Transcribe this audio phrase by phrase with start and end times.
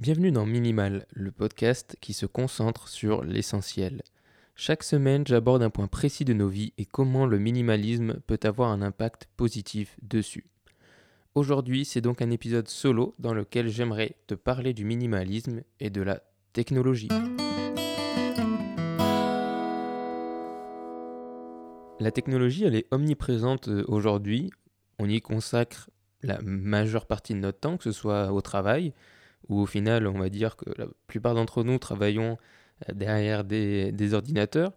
[0.00, 4.00] Bienvenue dans Minimal, le podcast qui se concentre sur l'essentiel.
[4.54, 8.70] Chaque semaine, j'aborde un point précis de nos vies et comment le minimalisme peut avoir
[8.70, 10.46] un impact positif dessus.
[11.34, 16.00] Aujourd'hui, c'est donc un épisode solo dans lequel j'aimerais te parler du minimalisme et de
[16.00, 16.22] la
[16.54, 17.10] technologie.
[22.00, 24.50] La technologie, elle est omniprésente euh, aujourd'hui.
[24.98, 25.90] On y consacre
[26.22, 28.94] la majeure partie de notre temps, que ce soit au travail,
[29.48, 32.38] où au final, on va dire que la plupart d'entre nous travaillons
[32.88, 34.72] euh, derrière des, ordinateurs,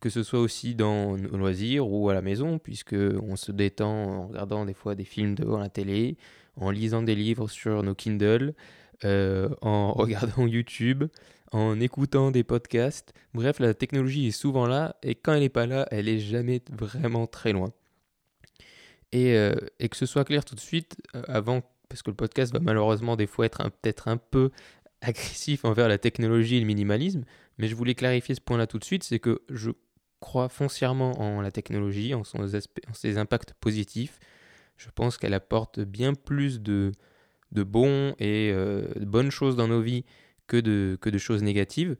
[0.00, 3.90] que ce soit aussi dans nos loisirs ou à la maison, puisque on se détend
[3.90, 6.16] en regardant des fois des films devant la télé,
[6.56, 8.54] en lisant des livres sur nos Kindle,
[9.04, 11.04] euh, en regardant YouTube,
[11.52, 13.14] en écoutant des podcasts.
[13.34, 16.62] Bref, la technologie est souvent là, et quand elle n'est pas là, elle est jamais
[16.70, 17.72] vraiment très loin.
[19.12, 20.96] Et, euh, et que ce soit clair tout de suite,
[21.28, 24.50] avant parce que le podcast va malheureusement des fois être peut-être un peu
[25.00, 27.24] agressif envers la technologie et le minimalisme,
[27.58, 29.70] mais je voulais clarifier ce point-là tout de suite, c'est que je
[30.20, 34.18] crois foncièrement en la technologie, en, ses impacts positifs.
[34.76, 36.92] Je pense qu'elle apporte bien plus de,
[37.52, 40.04] bons et euh, de bonnes choses dans nos vies
[40.46, 41.96] que de, que de choses négatives.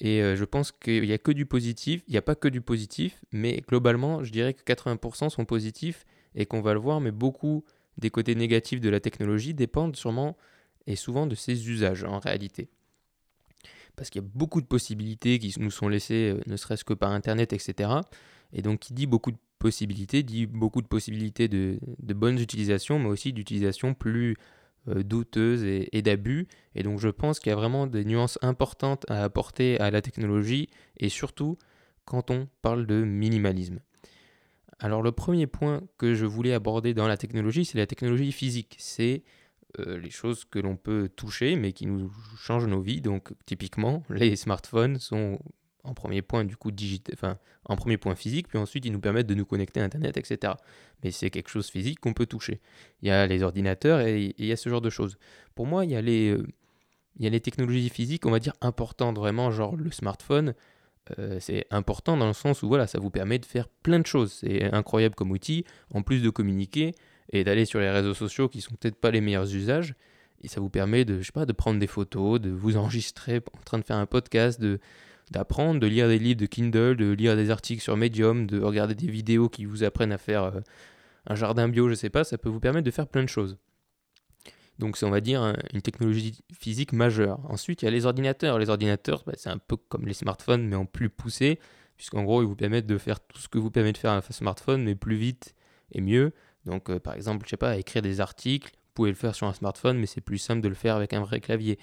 [0.00, 2.48] Et euh, je pense qu'il n'y a que du positif, il n'y a pas que
[2.48, 7.00] du positif, mais globalement, je dirais que 80% sont positifs et qu'on va le voir,
[7.00, 7.64] mais beaucoup
[7.98, 10.36] des côtés négatifs de la technologie dépendent sûrement
[10.86, 12.68] et souvent de ses usages en réalité.
[13.96, 16.94] Parce qu'il y a beaucoup de possibilités qui nous sont laissées, euh, ne serait-ce que
[16.94, 17.90] par Internet, etc.
[18.52, 23.08] Et donc qui dit beaucoup de possibilités, dit beaucoup de possibilités de, bonnes utilisations, mais
[23.08, 24.36] aussi d'utilisation plus
[24.88, 26.46] euh, douteuse et, et d'abus.
[26.74, 30.02] Et donc je pense qu'il y a vraiment des nuances importantes à apporter à la
[30.02, 31.56] technologie, et surtout
[32.04, 33.80] quand on parle de minimalisme.
[34.78, 38.76] Alors le premier point que je voulais aborder dans la technologie, c'est la technologie physique.
[38.78, 39.22] C'est
[39.78, 43.00] euh, les choses que l'on peut toucher mais qui nous changent nos vies.
[43.00, 45.38] Donc typiquement, les smartphones sont
[45.86, 46.70] en premier point du coup
[47.12, 50.16] enfin en premier point physique, puis ensuite ils nous permettent de nous connecter à Internet,
[50.16, 50.54] etc.
[51.02, 52.60] Mais c'est quelque chose physique qu'on peut toucher.
[53.02, 55.16] Il y a les ordinateurs et, il y a ce genre de choses.
[55.54, 56.46] Pour moi, il y a les, euh,
[57.18, 60.54] il y a les technologies physiques, on va dire importantes vraiment, genre le smartphone.
[61.18, 64.06] Euh, c'est important dans le sens où voilà, ça vous permet de faire plein de
[64.06, 64.32] choses.
[64.40, 66.94] C'est incroyable comme outil, en plus de communiquer
[67.32, 69.94] et d'aller sur les réseaux sociaux qui sont peut-être pas les meilleurs usages.
[70.42, 71.20] Et ça vous permet de,
[71.52, 74.62] prendre des photos, de vous enregistrer en train de faire un podcast,
[75.30, 78.94] d'apprendre, de lire des livres de Kindle, de lire des articles sur Medium, de regarder
[78.94, 80.60] des vidéos qui vous apprennent à faire euh,
[81.26, 83.56] un jardin bio, je sais pas, ça peut vous permettre de faire plein de choses.
[84.78, 87.40] Donc c'est on va dire une technologie physique majeure.
[87.48, 88.58] Ensuite il y a les ordinateurs.
[88.58, 91.58] Les ordinateurs bah, c'est un peu comme les smartphones mais en plus poussé,
[91.96, 94.20] puisqu'en gros ils vous permettent de faire tout ce que vous permet de faire un
[94.20, 95.54] smartphone mais plus vite
[95.92, 96.32] et mieux.
[96.66, 99.46] Donc euh, par exemple je sais pas écrire des articles, vous pouvez le faire sur
[99.46, 101.78] un smartphone mais c'est plus simple de le faire avec un vrai clavier.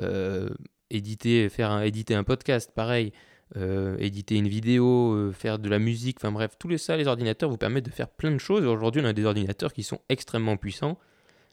[0.00, 0.50] Euh,
[0.90, 3.12] éditer, faire un, éditer un podcast pareil.
[3.56, 7.50] Euh, éditer une vidéo, faire de la musique, enfin bref, tous les ça, les ordinateurs
[7.50, 8.64] vous permettent de faire plein de choses.
[8.64, 10.98] Aujourd'hui, on a des ordinateurs qui sont extrêmement puissants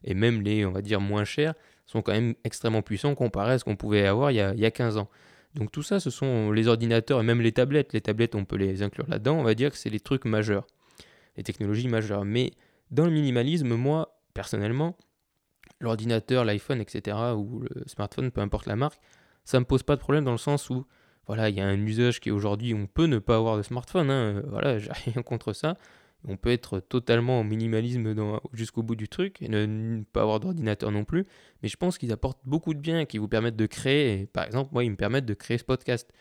[0.03, 1.53] et même les, on va dire, moins chers,
[1.85, 4.59] sont quand même extrêmement puissants comparé à ce qu'on pouvait avoir il y, a, il
[4.59, 5.09] y a 15 ans.
[5.55, 7.93] Donc tout ça, ce sont les ordinateurs et même les tablettes.
[7.93, 10.65] Les tablettes, on peut les inclure là-dedans, on va dire que c'est les trucs majeurs,
[11.35, 12.23] les technologies majeures.
[12.23, 12.51] Mais
[12.89, 14.97] dans le minimalisme, moi, personnellement,
[15.79, 18.99] l'ordinateur, l'iPhone, etc., ou le smartphone, peu importe la marque,
[19.43, 20.85] ça ne me pose pas de problème dans le sens où,
[21.27, 24.09] voilà, il y a un usage qui aujourd'hui, on peut ne pas avoir de smartphone,
[24.09, 25.77] hein, voilà, j'ai rien contre ça,
[26.27, 28.13] on peut être totalement en minimalisme
[28.53, 31.25] jusqu'au bout du truc et ne, pas avoir d'ordinateur non plus.
[31.63, 34.27] Mais je pense qu'ils apportent beaucoup de bien, qui vous permettent de créer.
[34.27, 36.11] par exemple, moi, ils me permettent de créer ce podcast.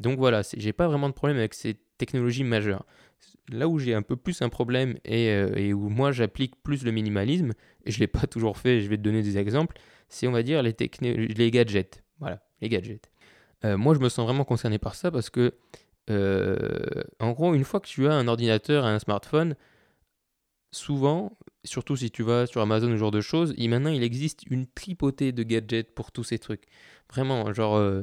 [0.00, 2.84] Donc voilà, j'ai pas vraiment de problème avec ces technologies majeures.
[3.50, 6.90] Là où j'ai un peu plus un problème et, euh, où moi j'applique plus le
[6.90, 7.52] minimalisme,
[7.84, 9.76] et je ne l'ai pas toujours fait, je vais te donner des exemples,
[10.08, 10.74] c'est on va dire les,
[11.50, 12.02] gadgets.
[12.18, 13.10] Voilà, les gadgets.
[13.64, 15.54] Euh, moi je me sens vraiment concerné par ça parce que
[16.08, 19.56] en gros, une fois que tu as un ordinateur et un smartphone,
[20.74, 24.44] souvent, surtout si tu vas sur Amazon ou ce genre de choses, maintenant il existe
[24.50, 26.64] une tripotée de gadgets pour tous ces trucs.
[27.10, 28.02] Vraiment, genre, euh,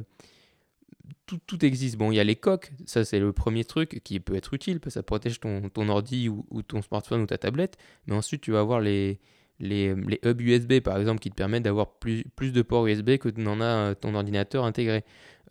[1.25, 1.98] tout, tout, existe.
[1.98, 4.80] Bon, il y a les coques, ça c'est le premier truc qui peut être utile,
[4.80, 7.78] parce que ça protège ton, ton ordi ou, ton smartphone ou ta tablette.
[8.08, 9.20] Mais ensuite, tu vas avoir les,
[9.62, 13.30] les, les hubs USB par exemple qui te permettent d'avoir plus, de ports USB que
[13.40, 15.04] n'en a ton ordinateur intégré.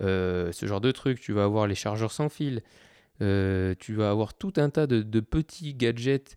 [0.02, 1.20] Euh, ce genre de truc.
[1.20, 2.62] Tu vas avoir les chargeurs sans fil.
[3.22, 6.36] Euh, tu vas avoir tout un tas de, petits gadgets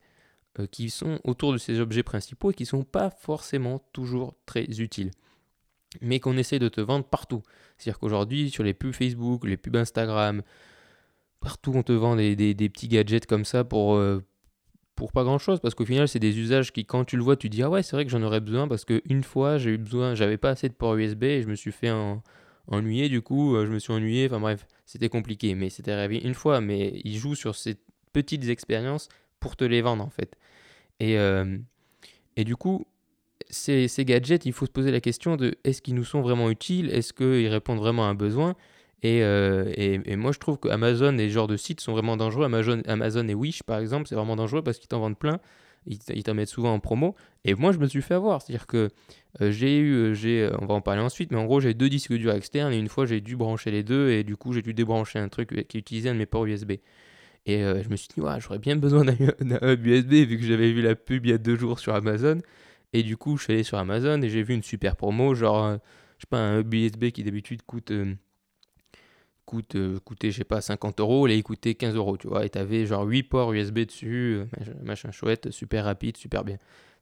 [0.60, 4.36] euh, qui sont autour de ces objets principaux et qui ne sont pas forcément toujours
[4.46, 5.12] très utiles.
[6.02, 7.42] Mais qu'on essaie de te vendre partout.
[7.78, 10.42] C'est-à-dire qu'aujourd'hui, sur les pubs Facebook, les pubs Instagram,
[11.40, 13.98] partout on te vend des, petits gadgets comme ça pour,
[14.96, 17.36] pour pas grand chose parce qu'au final c'est des usages qui quand tu le vois
[17.36, 19.72] tu dis ah ouais c'est vrai que j'en aurais besoin parce que une fois j'ai
[19.72, 21.92] eu besoin j'avais pas assez de port USB et je me suis fait
[22.68, 26.22] ennuyer du coup euh, je me suis ennuyé enfin bref c'était compliqué mais c'était arrivé
[26.24, 27.76] une fois mais ils jouent sur ces
[28.14, 29.10] petites expériences
[29.40, 30.38] pour te les vendre en fait.
[31.02, 31.58] Et, euh,
[32.38, 32.86] et du coup
[33.50, 36.90] ces gadgets il faut se poser la question de est-ce qu'ils nous sont vraiment utiles?
[36.92, 38.56] Est-ce qu'ils répondent vraiment à un besoin?
[39.06, 42.16] Euh, et, et, moi, je trouve que Amazon et ce genre de sites sont vraiment
[42.16, 42.46] dangereux.
[42.46, 45.40] Amazon, Amazon et Wish, par exemple, c'est vraiment dangereux parce qu'ils t'en vendent plein.
[45.86, 47.14] Ils t'en mettent souvent en promo.
[47.44, 48.42] Et moi, je me suis fait avoir.
[48.42, 48.90] C'est-à-dire que
[49.42, 51.90] euh, j'ai eu, euh, j'ai, on va en parler ensuite, mais en gros, j'ai deux
[51.90, 54.62] disques durs externes et une fois, j'ai dû brancher les deux et du coup, j'ai
[54.62, 56.74] dû débrancher un truc qui utilisait un de mes ports USB.
[57.46, 59.18] Et je me suis dit, ouais, j'aurais bien besoin d'un
[59.62, 62.38] hub USB vu que j'avais vu la pub il y a deux jours sur Amazon.
[62.94, 65.74] Et du coup, je suis allé sur Amazon et j'ai vu une super promo, genre,
[65.74, 67.92] je sais pas, un hub USB qui d'habitude coûte
[69.46, 72.46] coûte, euh, coûtait, je sais pas, 50 euros, là il coûtait 15 euros, tu vois,
[72.46, 74.46] et t'avais genre 8 ports USB dessus, euh,
[74.84, 76.58] machin chouette, super rapide, super bien.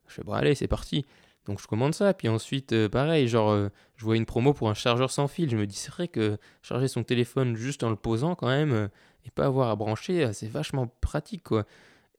[0.08, 1.06] Je fais, bon, allez, c'est parti.
[1.46, 4.74] Donc je commande ça, puis ensuite, euh, pareil, genre, je vois une promo pour un
[4.74, 5.50] chargeur sans fil.
[5.50, 8.90] Je me dis, c'est vrai que charger son téléphone juste en le posant, quand même,
[9.26, 11.66] et pas avoir à brancher, c'est vachement pratique, quoi.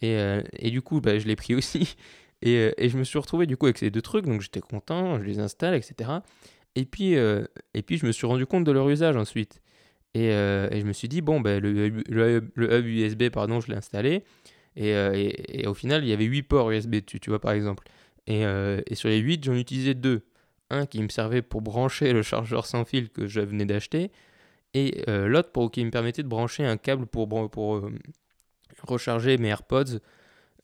[0.01, 0.19] Et,
[0.59, 1.97] et du coup, bah, je l'ai pris aussi.
[2.43, 5.19] Et, et, je me suis retrouvé, du coup, avec ces deux trucs, donc j'étais content,
[5.19, 6.11] je les installe, etc.
[6.75, 9.61] Et puis, et puis, je me suis rendu compte de leur usage ensuite.
[10.17, 13.77] Euh, et, je me suis dit, bon, ben, le, le, hub USB, pardon, je l'ai
[13.77, 14.25] installé.
[14.79, 17.53] Euh, et, et, au final, il y avait 8 ports USB dessus, tu vois, par
[17.53, 17.85] exemple.
[18.27, 20.23] Et, euh, et sur les 8, j'en utilisais deux.
[20.71, 24.11] Un qui me servait pour brancher le chargeur sans fil que je venais d'acheter.
[24.75, 27.83] Et l'autre qui me permettait de brancher un câble pour, pour
[28.85, 29.99] recharger mes AirPods.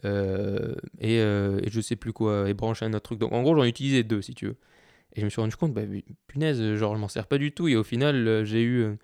[0.05, 3.19] et, et je sais plus quoi, et brancher un autre truc.
[3.19, 4.57] Donc en gros, j'en utilisais deux, si tu veux.
[5.15, 5.83] Et je me suis rendu compte, bah,
[6.27, 7.69] punaise, genre, je m'en sers pas du tout.
[7.69, 8.97] Et au final, j'ai eu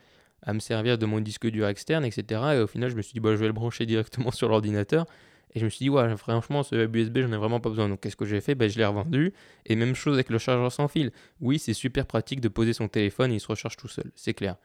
[0.44, 2.40] à me servir de mon disque dur externe, etc.
[2.54, 5.06] Et au final, je me suis dit, bah, je vais le brancher directement sur l'ordinateur.
[5.54, 7.88] Et je me suis dit, ouais, franchement, ce hub USB, j'en ai vraiment pas besoin.
[7.88, 8.54] Donc, qu'est-ce que j'ai fait?
[8.54, 9.32] Bah, Je l'ai revendu.
[9.66, 11.12] Et même chose avec le chargeur sans fil.
[11.40, 14.34] Oui, c'est super pratique de poser son téléphone et il se recharge tout seul, c'est
[14.34, 14.56] clair.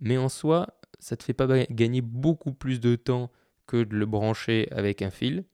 [0.00, 0.68] Mais en soi,
[0.98, 3.30] ça te fait pas gagner beaucoup plus de temps
[3.66, 5.44] que de le brancher avec un fil.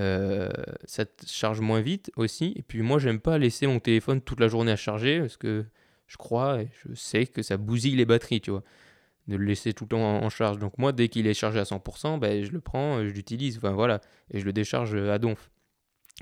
[0.00, 0.48] Euh,
[0.84, 2.54] ça te charge moins vite aussi.
[2.56, 5.64] Et puis moi, j'aime pas laisser mon téléphone toute la journée à charger parce que
[6.06, 8.64] je crois et je sais que ça bousille les batteries, tu vois
[9.28, 10.58] de le laisser tout le temps en, charge.
[10.58, 13.72] Donc moi, dès qu'il est chargé à 100%, ben, je le prends, je l'utilise, enfin
[13.72, 14.00] voilà,
[14.32, 15.50] et je le décharge à donf,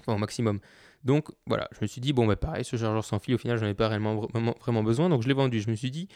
[0.00, 0.60] enfin au maximum.
[1.04, 3.58] Donc voilà, je me suis dit, bon, bah pareil, ce chargeur sans fil, au final,
[3.58, 4.26] j'en ai pas réellement,
[4.60, 5.60] vraiment, besoin, donc je l'ai vendu.
[5.60, 6.08] Je me suis dit,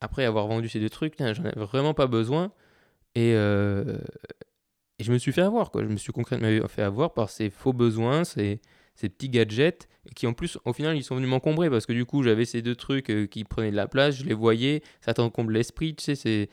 [0.00, 2.50] après avoir vendu ces deux trucs, j'en ai vraiment pas besoin,
[3.14, 3.98] et, euh,
[4.98, 5.82] et je me suis fait avoir, quoi.
[5.82, 8.60] Je me suis concrètement fait avoir par ces faux besoins, ces
[9.00, 12.04] ces petits gadgets qui en plus au final ils sont venus m'encombrer parce que du
[12.04, 15.14] coup j'avais ces deux trucs euh, qui prenaient de la place, je les voyais, ça
[15.14, 16.48] t'encombre l'esprit, tu sais, c'est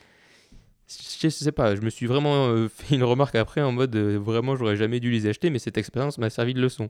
[0.88, 4.17] je sais pas, je me suis vraiment euh, fait une remarque après en mode euh,
[4.17, 6.89] vraiment j'aurais jamais dû les acheter mais cette expérience m'a servi de leçon.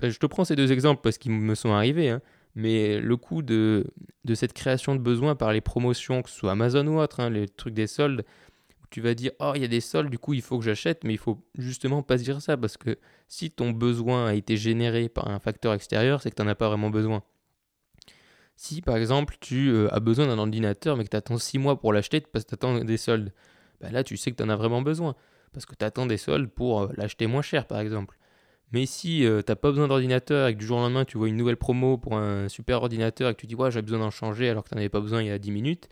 [0.00, 2.20] Ben, je te prends ces deux exemples parce qu'ils me sont arrivés, hein,
[2.56, 3.86] mais le coût de,
[4.24, 7.30] de cette création de besoins par les promotions, que ce soit Amazon ou autre, hein,
[7.30, 8.24] les trucs des soldes,
[8.94, 11.02] tu vas dire oh il y a des soldes du coup il faut que j'achète
[11.02, 12.96] mais il faut justement pas se dire ça parce que
[13.26, 16.54] si ton besoin a été généré par un facteur extérieur c'est que tu n'en as
[16.54, 17.24] pas vraiment besoin.
[18.54, 21.80] Si par exemple tu euh, as besoin d'un ordinateur mais que tu attends 6 mois
[21.80, 23.32] pour l'acheter parce que tu attends des soldes
[23.80, 25.16] bah là tu sais que tu en as vraiment besoin
[25.52, 28.16] parce que tu attends des soldes pour euh, l'acheter moins cher par exemple.
[28.70, 31.18] Mais si euh, tu n'as pas besoin d'ordinateur et que du jour au lendemain tu
[31.18, 33.98] vois une nouvelle promo pour un super ordinateur et que tu dis ouais j'ai besoin
[33.98, 35.88] d'en changer alors que tu n'en avais pas besoin il y a 10 minutes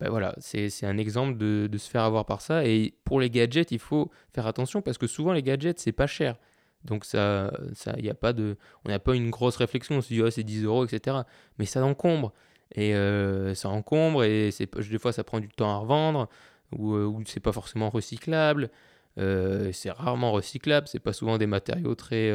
[0.00, 2.66] ben voilà, c'est un exemple de, de, se faire avoir par ça.
[2.66, 6.06] Et pour les gadgets, il faut faire attention parce que souvent les gadgets, c'est pas
[6.06, 6.36] cher.
[6.84, 10.08] Donc ça, ça, y a pas de, on n'a pas une grosse réflexion, on se
[10.08, 11.18] dit oh, c'est 10 euros, etc.
[11.58, 12.32] Mais ça encombre.
[12.74, 16.28] Et euh, ça encombre et des fois ça prend du temps à revendre
[16.72, 18.70] ou, euh, ou c'est pas forcément recyclable.
[19.18, 22.32] Euh, c'est rarement recyclable, c'est pas souvent des matériaux très,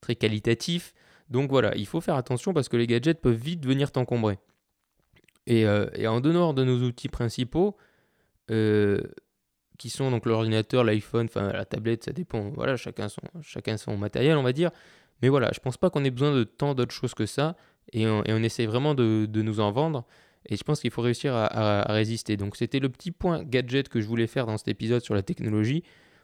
[0.00, 0.94] très qualitatifs.
[1.30, 4.38] Donc voilà, il faut faire attention parce que les gadgets peuvent vite venir t'encombrer.
[5.50, 7.76] Euh, et, en dehors de nos outils principaux,
[8.50, 9.00] euh,
[9.78, 13.96] qui sont donc l'ordinateur, l'iPhone, enfin la tablette, ça dépend, voilà, chacun son, chacun son
[13.96, 14.70] matériel, on va dire.
[15.22, 17.56] Mais voilà, je pense pas qu'on ait besoin de tant d'autres choses que ça,
[17.92, 20.04] et on, et essaie vraiment de, de, nous en vendre.
[20.46, 22.36] Et je pense qu'il faut réussir à, résister.
[22.36, 25.22] Donc c'était le petit point gadget que je voulais faire dans cet épisode sur la
[25.22, 25.82] technologie,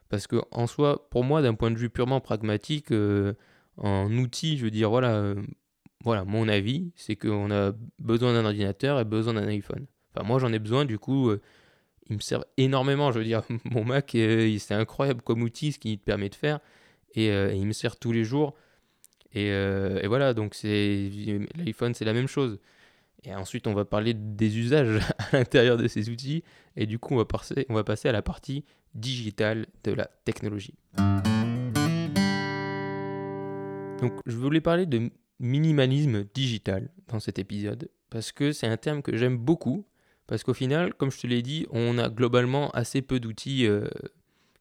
[0.09, 3.35] parce que en soi, pour moi, d'un point de vue purement pragmatique, euh,
[3.77, 5.35] en outil, je veux dire, voilà,
[6.05, 9.87] voilà, mon avis, c'est qu'on a besoin d'un ordinateur et besoin d'un iPhone.
[10.15, 11.41] Enfin, moi, j'en ai besoin, du coup, euh,
[12.11, 13.11] il me sert énormément.
[13.11, 16.35] Je veux dire, mon Mac, euh, c'est incroyable comme outil, ce qu'il te permet de
[16.35, 16.61] faire.
[17.15, 18.55] Et, euh, il me sert tous les jours.
[19.33, 19.51] Et,
[20.07, 22.61] voilà, donc l'iPhone, c'est la même chose.
[23.25, 26.45] Et ensuite, on va parler des usages à l'intérieur de ces outils.
[26.77, 30.11] Et du coup, on va passer, on va passer à la partie digitale de la
[30.25, 30.75] technologie.
[34.03, 35.11] Donc, je voulais parler de
[35.41, 39.85] minimalisme digital dans cet épisode parce que c'est un terme que j'aime beaucoup.
[40.29, 43.89] Parce qu'au final, comme je te l'ai dit, on a globalement assez peu d'outils euh,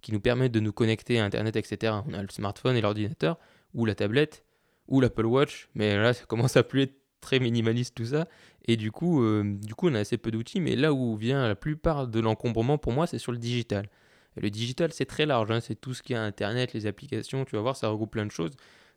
[0.01, 1.93] qui nous permettent de nous connecter à Internet, etc.
[2.07, 3.37] On a le smartphone et l'ordinateur,
[3.75, 4.43] ou la tablette,
[4.87, 8.27] ou l'Apple Watch, mais là, ça commence à plus être très minimaliste tout ça.
[8.65, 11.47] Et du coup, euh, du coup on a assez peu d'outils, mais là où vient
[11.47, 13.87] la plupart de l'encombrement pour moi, c'est sur le digital.
[14.35, 15.61] Et le digital, c'est très large, hein.
[15.61, 18.31] c'est tout ce qui est Internet, les applications, tu vas voir, ça regroupe plein de
[18.31, 18.51] choses.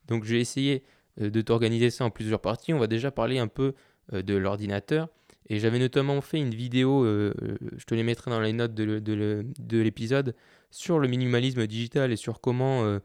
[0.07, 0.83] Donc j'ai essayé
[1.19, 2.73] de t'organiser ça en plusieurs parties.
[2.73, 3.75] On va déjà parler un peu
[4.13, 5.09] euh, de l'ordinateur.
[5.49, 10.35] Et j'avais notamment fait une vidéo, je te les mettrai dans les notes de l'épisode,
[10.73, 12.99] sur le minimalisme digital et sur comment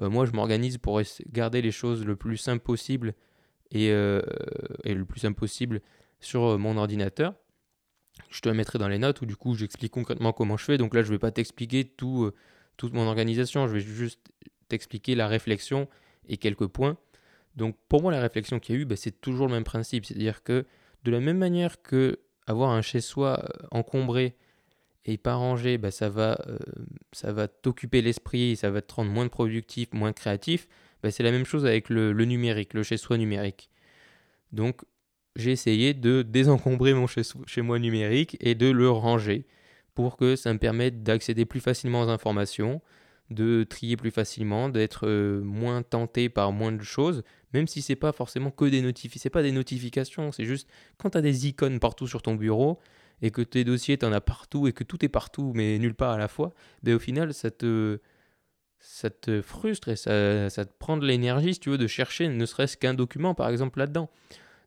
[0.00, 3.14] moi je m'organise pour garder les choses le plus simple possible
[3.72, 5.80] et, le plus simple possible
[6.20, 7.34] sur mon ordinateur.
[8.30, 10.78] Je te la mettrai dans les notes où du coup j'explique concrètement comment je fais.
[10.78, 12.30] Donc là je ne vais pas t'expliquer tout,
[12.76, 14.20] toute mon organisation, je vais juste
[14.68, 15.88] t'expliquer la réflexion
[16.28, 16.96] et quelques points.
[17.56, 20.06] Donc pour moi la réflexion qu'il y a eu, bah, c'est toujours le même principe.
[20.06, 20.64] C'est-à-dire que
[21.04, 24.36] de la même manière que avoir un chez-soi encombré
[25.04, 26.38] et pas rangé, ça va,
[27.12, 30.68] ça va t'occuper l'esprit, ça va te rendre moins productif, moins créatif.
[31.02, 33.70] Bah, c'est la même chose avec le, numérique, le chez-soi numérique.
[34.52, 34.82] Donc
[35.36, 39.46] j'ai essayé de désencombrer mon chez, moi numérique et de le ranger
[39.94, 42.80] pour que ça me permette d'accéder plus facilement aux informations,
[43.30, 47.96] de trier plus facilement, d'être euh, moins tenté par moins de choses, même si c'est
[47.96, 51.46] pas forcément que des notifications, c'est pas des notifications, c'est juste quand tu as des
[51.46, 52.78] icônes partout sur ton bureau
[53.20, 55.94] et que tes dossiers tu en as partout et que tout est partout mais nulle
[55.94, 58.00] part à la fois, ben au final ça te
[58.80, 62.28] ça te frustre et ça, ça te prend de l'énergie si tu veux de chercher
[62.28, 64.08] ne serait-ce qu'un document par exemple là-dedans.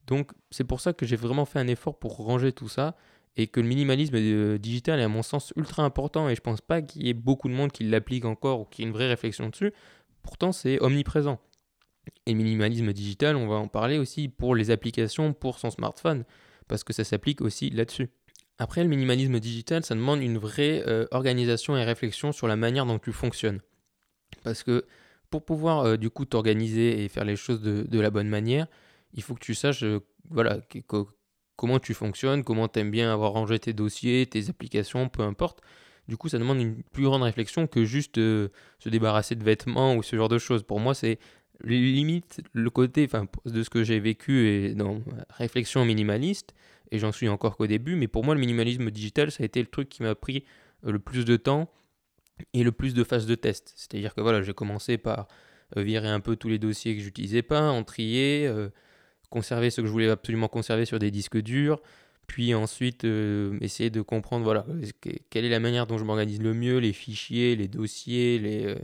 [0.07, 2.95] Donc c'est pour ça que j'ai vraiment fait un effort pour ranger tout ça
[3.37, 6.61] et que le minimalisme euh, digital est à mon sens ultra important et je pense
[6.61, 9.07] pas qu'il y ait beaucoup de monde qui l'applique encore ou qui ait une vraie
[9.07, 9.71] réflexion dessus.
[10.21, 11.39] Pourtant c'est omniprésent.
[12.25, 16.25] Et minimalisme digital, on va en parler aussi pour les applications pour son smartphone
[16.67, 18.09] parce que ça s'applique aussi là-dessus.
[18.57, 22.85] Après, le minimalisme digital, ça demande une vraie euh, organisation et réflexion sur la manière
[22.85, 23.59] dont tu fonctionnes.
[24.43, 24.85] Parce que
[25.31, 28.67] pour pouvoir euh, du coup t'organiser et faire les choses de, la bonne manière,
[29.13, 29.83] il faut que tu saches
[30.29, 30.59] voilà,
[31.61, 35.61] comment tu fonctionnes, comment tu aimes bien avoir rangé tes dossiers, tes applications, peu importe.
[36.07, 38.47] Du coup, ça demande une plus grande réflexion que juste euh,
[38.79, 40.63] se débarrasser de vêtements ou ce genre de choses.
[40.63, 41.19] Pour moi, c'est
[41.63, 43.07] limite le côté
[43.45, 46.55] de ce que j'ai vécu et dans réflexion minimaliste,
[46.89, 49.59] et j'en suis encore qu'au début, mais pour moi, le minimalisme digital, ça a été
[49.59, 50.43] le truc qui m'a pris
[50.81, 51.69] le plus de temps
[52.55, 53.71] et le plus de phases de test.
[53.75, 55.27] C'est-à-dire que voilà, j'ai commencé par
[55.77, 58.69] euh, virer un peu tous les dossiers que j'utilisais pas, en trier, euh,
[59.31, 61.81] conserver ce que je voulais absolument conserver sur des disques durs,
[62.27, 64.65] puis ensuite euh, essayer de comprendre voilà
[65.31, 68.75] quelle est la manière dont je m'organise le mieux, les fichiers, les dossiers, les,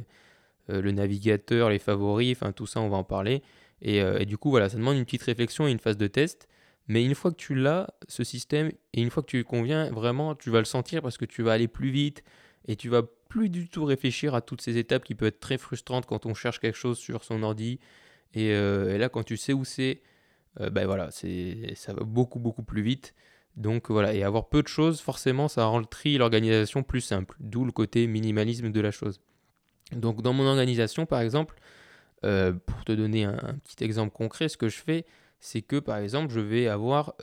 [0.69, 3.43] le navigateur, les favoris, enfin tout ça on va en parler.
[3.83, 6.47] Et, du coup voilà, ça demande une petite réflexion et une phase de test.
[6.87, 9.91] Mais une fois que tu l'as, ce système, et une fois que tu le conviens,
[9.91, 12.23] vraiment, tu vas le sentir parce que tu vas aller plus vite
[12.67, 15.57] et tu vas plus du tout réfléchir à toutes ces étapes qui peuvent être très
[15.57, 17.79] frustrantes quand on cherche quelque chose sur son ordi.
[18.33, 20.01] Et, euh, là, quand tu sais où c'est,
[20.59, 23.13] euh, ben voilà, ça va beaucoup, beaucoup plus vite.
[23.55, 27.01] Donc voilà, et avoir peu de choses, forcément, ça rend le tri et l'organisation plus
[27.01, 27.35] simple.
[27.39, 29.19] D'où le côté minimalisme de la chose.
[29.91, 31.55] Donc dans mon organisation, par exemple,
[32.23, 35.05] euh, pour te donner un, petit exemple concret, ce que je fais,
[35.39, 37.13] c'est que par exemple, je vais avoir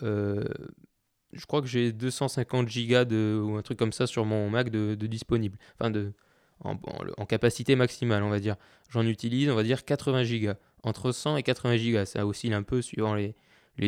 [1.34, 4.70] je crois que j'ai 250 gigas de, ou un truc comme ça sur mon Mac
[4.70, 5.58] de, disponible.
[5.78, 6.12] Enfin, de,
[6.60, 8.56] en, capacité maximale, on va dire.
[8.90, 10.56] J'en utilise, on va dire, 80 gigas.
[10.84, 12.06] Entre 100 et 80 gigas.
[12.06, 13.34] Ça oscille un peu suivant les,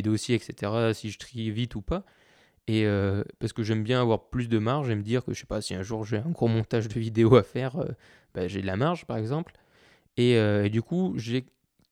[0.02, 0.92] dossiers, etc.
[0.94, 2.04] Si je trie vite ou pas.
[2.68, 5.40] Et euh, parce que j'aime bien avoir plus de marge et me dire que, je
[5.40, 7.88] sais pas, si un jour j'ai un gros montage de vidéo à faire, euh,
[8.34, 9.52] bah, j'ai de la marge, par exemple.
[10.16, 11.46] Et, euh, du coup, j'ai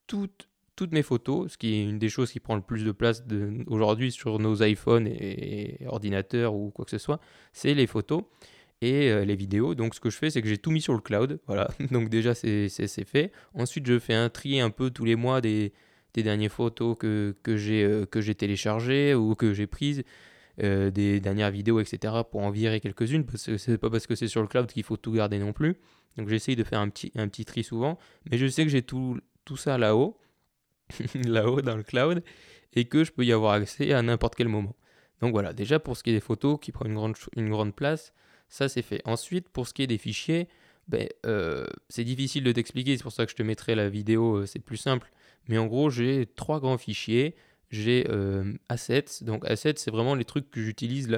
[0.07, 2.91] toute toutes mes photos, ce qui est une des choses qui prend le plus de
[2.91, 3.23] place
[3.69, 7.21] aujourd'hui sur nos iPhones et, ordinateurs ou quoi que ce soit,
[7.53, 8.25] c'est les photos
[8.93, 9.75] euh, les vidéos.
[9.75, 11.41] Donc ce que je fais, c'est que j'ai tout mis sur le cloud.
[11.47, 12.69] Voilà, donc déjà c'est
[13.07, 13.33] fait.
[13.55, 15.73] Ensuite, je fais un tri un peu tous les mois des,
[16.15, 20.03] des dernières photos que, que j'ai euh, téléchargées ou que j'ai prises.
[20.63, 24.15] Euh, des dernières vidéos, etc., pour en virer quelques-unes, parce que c'est pas parce que
[24.15, 25.75] c'est sur le cloud qu'il faut tout garder non plus.
[26.17, 27.99] Donc j'essaye de faire un petit, un petit tri souvent,
[28.31, 30.17] mais je sais que j'ai tout, tout ça là-haut.
[31.25, 32.23] là-haut dans le cloud
[32.75, 34.77] et que je peux y avoir accès à n'importe quel moment.
[35.21, 37.75] Donc voilà, déjà pour ce qui est des photos qui prennent une grande, une grande
[37.75, 38.13] place,
[38.55, 39.03] ça c'est fait.
[39.05, 40.47] Ensuite, pour ce qui est des fichiers,
[40.87, 44.37] ben, euh, c'est difficile de t'expliquer, c'est pour ça que je te mettrai la vidéo,
[44.37, 45.11] euh, c'est plus simple.
[45.49, 47.35] Mais en gros, j'ai trois grands fichiers.
[47.71, 48.07] j'ai
[48.69, 49.23] Assets.
[49.23, 51.09] Donc Assets, c'est vraiment les trucs que j'utilise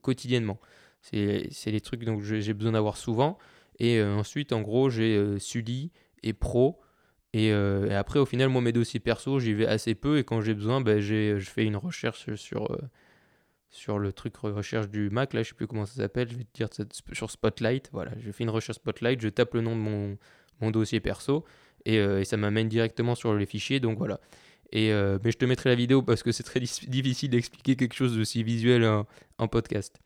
[0.00, 0.58] quotidiennement.
[1.02, 3.38] C'est les trucs que j'ai besoin d'avoir souvent.
[3.78, 5.92] Et ensuite, en gros, j'ai Sully
[6.22, 6.80] et Pro.
[7.34, 10.18] Et, après, au final, moi, mes dossiers perso, j'y vais assez peu.
[10.18, 12.76] Et quand j'ai besoin, ben, je fais une recherche sur,
[13.70, 16.44] sur le truc recherche du Mac, là, je sais plus comment ça s'appelle, je vais
[16.44, 16.68] te dire
[17.12, 20.18] sur Spotlight, voilà, je fais une recherche Spotlight, je tape le nom de mon,
[20.60, 21.44] mon dossier perso
[21.88, 24.20] euh, et, ça m'amène directement sur les fichiers, donc voilà.
[24.72, 27.94] Et, euh, mais je te mettrai la vidéo parce que c'est très difficile d'expliquer quelque
[27.94, 28.84] chose de si visuel
[29.38, 30.00] en, podcast.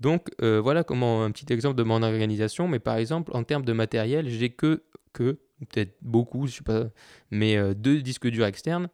[0.00, 3.64] Donc euh, voilà comment un petit exemple de mon organisation, mais par exemple en termes
[3.64, 6.86] de matériel, j'ai que, que peut-être beaucoup, je sais pas,
[7.30, 8.88] mais deux disques durs externes.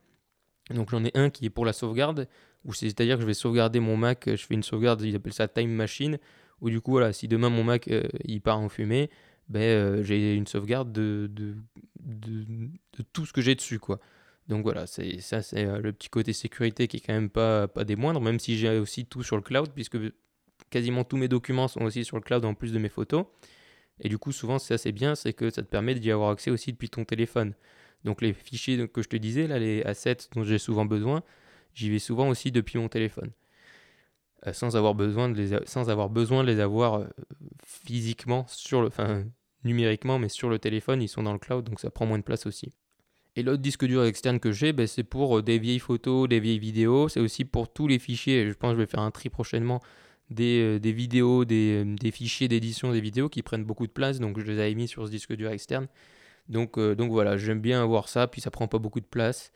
[0.70, 2.28] Donc j'en ai un qui est pour la sauvegarde
[2.72, 5.70] c'est-à-dire que je vais sauvegarder mon Mac, je fais une sauvegarde, ils appellent ça Time
[5.70, 6.18] Machine,
[6.60, 9.10] où du coup, voilà, si demain mon Mac euh, il part en fumée,
[9.48, 11.30] ben, euh, j'ai une sauvegarde de,
[13.12, 14.00] tout ce que j'ai dessus, quoi.
[14.48, 17.66] Donc voilà, c'est, ça c'est euh, le petit côté sécurité qui est quand même pas,
[17.68, 19.98] pas des moindres, même si j'ai aussi tout sur le cloud, puisque
[20.70, 23.26] quasiment tous mes documents sont aussi sur le cloud en plus de mes photos.
[24.00, 26.50] Et du coup, souvent, c'est assez bien, c'est que ça te permet d'y avoir accès
[26.50, 27.54] aussi depuis ton téléphone.
[28.04, 31.22] Donc les fichiers que je te disais, là, les assets dont j'ai souvent besoin,
[31.76, 33.30] j'y vais souvent aussi depuis mon téléphone.
[34.46, 37.06] Euh, sans, avoir besoin de les sans avoir besoin de les avoir euh,
[37.64, 39.24] physiquement, sur le, enfin
[39.64, 42.24] numériquement, mais sur le téléphone, ils sont dans le cloud, donc ça prend moins de
[42.24, 42.72] place aussi.
[43.36, 46.40] Et l'autre disque dur externe que j'ai, ben, c'est pour euh, des vieilles photos, des
[46.40, 48.48] vieilles vidéos, c'est aussi pour tous les fichiers.
[48.48, 49.82] Je pense que je vais faire un tri prochainement
[50.30, 54.38] des, des vidéos, des, des fichiers d'édition des vidéos qui prennent beaucoup de place, donc
[54.38, 55.86] je les ai mis sur ce disque dur externe.
[56.48, 59.52] Donc, donc voilà, j'aime bien avoir ça, puis ça prend pas beaucoup de place.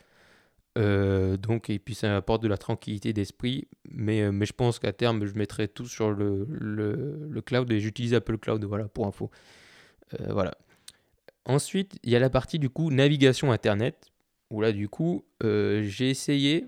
[0.80, 3.68] Euh, donc, et puis ça apporte de la tranquillité d'esprit.
[3.90, 7.80] Mais, euh, mais je pense qu'à terme, je mettrai tout sur le, le, cloud et
[7.80, 9.30] j'utilise Apple Cloud, voilà, pour info.
[10.18, 10.52] Euh, voilà.
[11.44, 14.10] Ensuite, il y a la partie du coup navigation Internet,
[14.50, 16.66] où là, du coup, j'ai essayé.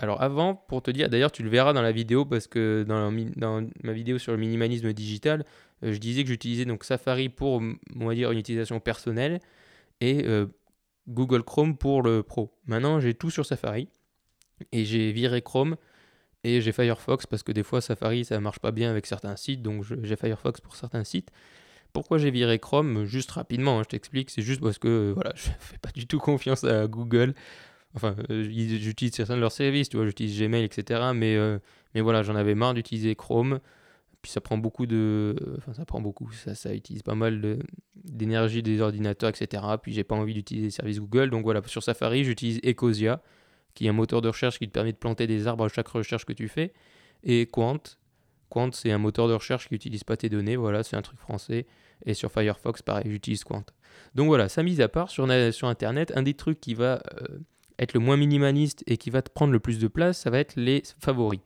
[0.00, 3.12] Alors, avant, pour te dire, d'ailleurs, tu le verras dans la vidéo, parce que dans,
[3.36, 5.44] dans ma vidéo sur le minimalisme digital,
[5.82, 7.62] je disais que j'utilisais donc Safari pour,
[7.98, 9.40] on dire, une utilisation personnelle.
[10.00, 10.24] Et
[11.08, 12.52] Google Chrome pour le Pro.
[12.66, 13.88] Maintenant, j'ai tout sur Safari
[14.72, 15.76] et j'ai viré Chrome
[16.44, 19.62] et j'ai Firefox parce que des fois Safari ça marche pas bien avec certains sites,
[19.62, 21.30] donc j'ai Firefox pour certains sites.
[21.92, 23.04] Pourquoi j'ai viré Chrome?
[23.04, 26.18] Juste rapidement, hein, je t'explique, c'est juste parce que voilà, je fais pas du tout
[26.18, 27.34] confiance à Google.
[27.94, 31.12] Enfin, euh, j'utilise certains de leurs services, tu vois, j'utilise Gmail, etc.
[31.14, 31.58] Mais, euh,
[31.94, 33.60] mais voilà, j'en avais marre d'utiliser Chrome.
[34.22, 35.36] Puis ça prend beaucoup de.
[35.58, 36.30] Enfin, ça prend beaucoup.
[36.32, 37.60] Ça, ça utilise pas mal
[37.94, 39.62] d'énergie des ordinateurs, etc.
[39.80, 41.30] Puis j'ai pas envie d'utiliser les services Google.
[41.30, 43.22] Donc voilà, sur Safari, j'utilise Ecosia,
[43.74, 45.88] qui est un moteur de recherche qui te permet de planter des arbres à chaque
[45.88, 46.72] recherche que tu fais.
[47.22, 47.78] Et Quant.
[48.48, 50.56] Quant, c'est un moteur de recherche qui n'utilise pas tes données.
[50.56, 51.66] Voilà, c'est un truc français.
[52.04, 53.64] Et sur Firefox, pareil, j'utilise Quant.
[54.14, 57.38] Donc voilà, ça mise à part, sur, sur Internet, un des trucs qui va euh,
[57.78, 60.38] être le moins minimaliste et qui va te prendre le plus de place, ça va
[60.38, 61.40] être les favoris.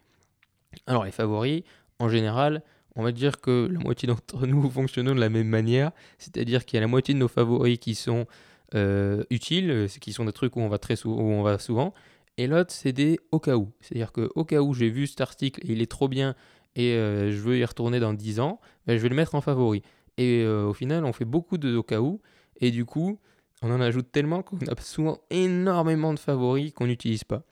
[0.87, 1.63] Alors les favoris,
[1.99, 2.63] en général,
[2.97, 6.77] on va dire que la moitié d'entre nous fonctionnons de la même manière, c'est-à-dire qu'il
[6.77, 8.27] y a la moitié de nos favoris qui sont
[8.75, 11.59] euh, utiles, euh, qui sont des trucs où on va très souvent, où on va
[11.59, 11.95] souvent,
[12.39, 15.21] et l'autre c'est des au cas où, c'est-à-dire que au cas où j'ai vu cet
[15.21, 16.35] article et il est trop bien
[16.75, 19.43] et euh, je veux y retourner dans 10 ans, ben, je vais le mettre en
[19.43, 19.83] favori.
[20.19, 22.21] Et au final, on fait beaucoup de au cas où,
[22.61, 23.19] et du coup,
[23.63, 27.45] on en ajoute tellement qu'on a souvent énormément de favoris qu'on n'utilise pas.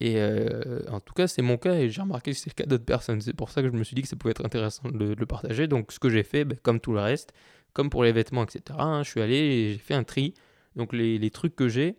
[0.00, 2.66] Et euh, en tout cas, c'est mon cas et j'ai remarqué que c'est le cas
[2.66, 3.20] d'autres personnes.
[3.20, 5.26] C'est pour ça que je me suis dit que ça pouvait être intéressant de, le
[5.26, 5.66] partager.
[5.66, 7.32] Donc, ce que j'ai fait, ben, comme tout le reste,
[7.72, 10.34] comme pour les vêtements, etc., hein, je suis allé et j'ai fait un tri.
[10.76, 11.96] Donc, les, trucs que j'ai,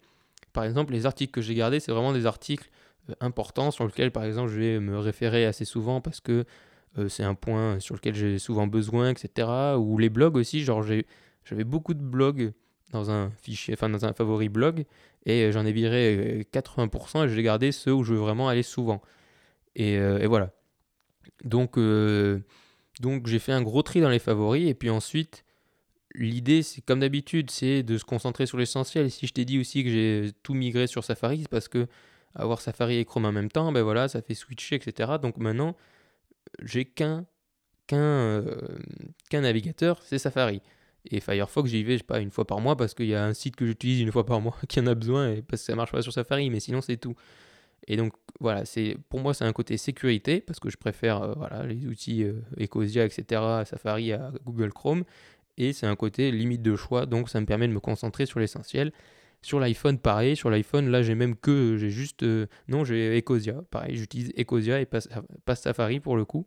[0.54, 2.70] par exemple, les articles que j'ai gardés, c'est vraiment des articles
[3.10, 6.46] euh, importants sur lesquels, par exemple, je vais me référer assez souvent parce que
[6.98, 9.76] euh, c'est un point sur lequel j'ai souvent besoin, etc.
[9.78, 12.54] Ou les blogs aussi, genre j'avais beaucoup de blogs
[12.92, 14.86] dans un fichier, enfin dans un favori blog,
[15.26, 18.50] et euh, j'en ai viré 80% euh, et j'ai gardé ceux où je veux vraiment
[18.50, 19.02] aller souvent.
[19.76, 20.52] Et, euh, voilà.
[21.44, 21.80] Donc,
[23.00, 25.46] donc j'ai fait un gros tri dans les favoris, et puis ensuite,
[26.16, 29.10] l'idée, c'est comme d'habitude, c'est de se concentrer sur l'essentiel.
[29.12, 31.88] Si je t'ai dit aussi que j'ai tout migré sur Safari, c'est parce que
[32.36, 35.14] avoir Safari et Chrome en même temps, ben voilà, ça fait switcher, etc.
[35.22, 35.76] Donc maintenant,
[36.62, 37.26] j'ai qu'un
[37.88, 40.62] qu'un navigateur, c'est Safari.
[41.06, 43.56] Et Firefox, j'y vais, pas, une fois par mois parce qu'il y a un site
[43.56, 45.92] que j'utilise une fois par mois qui en a besoin et parce que ça marche
[45.92, 47.16] pas sur Safari, mais sinon c'est tout.
[47.88, 51.34] Et donc voilà, c'est pour moi c'est un côté sécurité parce que je préfère euh,
[51.38, 55.04] voilà, les outils euh, Ecosia, etc., Safari à Google Chrome.
[55.58, 58.40] Et c'est un côté limite de choix, donc ça me permet de me concentrer sur
[58.40, 58.94] l'essentiel.
[59.42, 60.36] Sur l'iPhone, pareil.
[60.36, 63.62] Sur l'iPhone, là, j'ai même que, j'ai juste, euh, non, j'ai Ecosia.
[63.72, 66.46] Pareil, j'utilise Ecosia et pas, Safari pour le coup.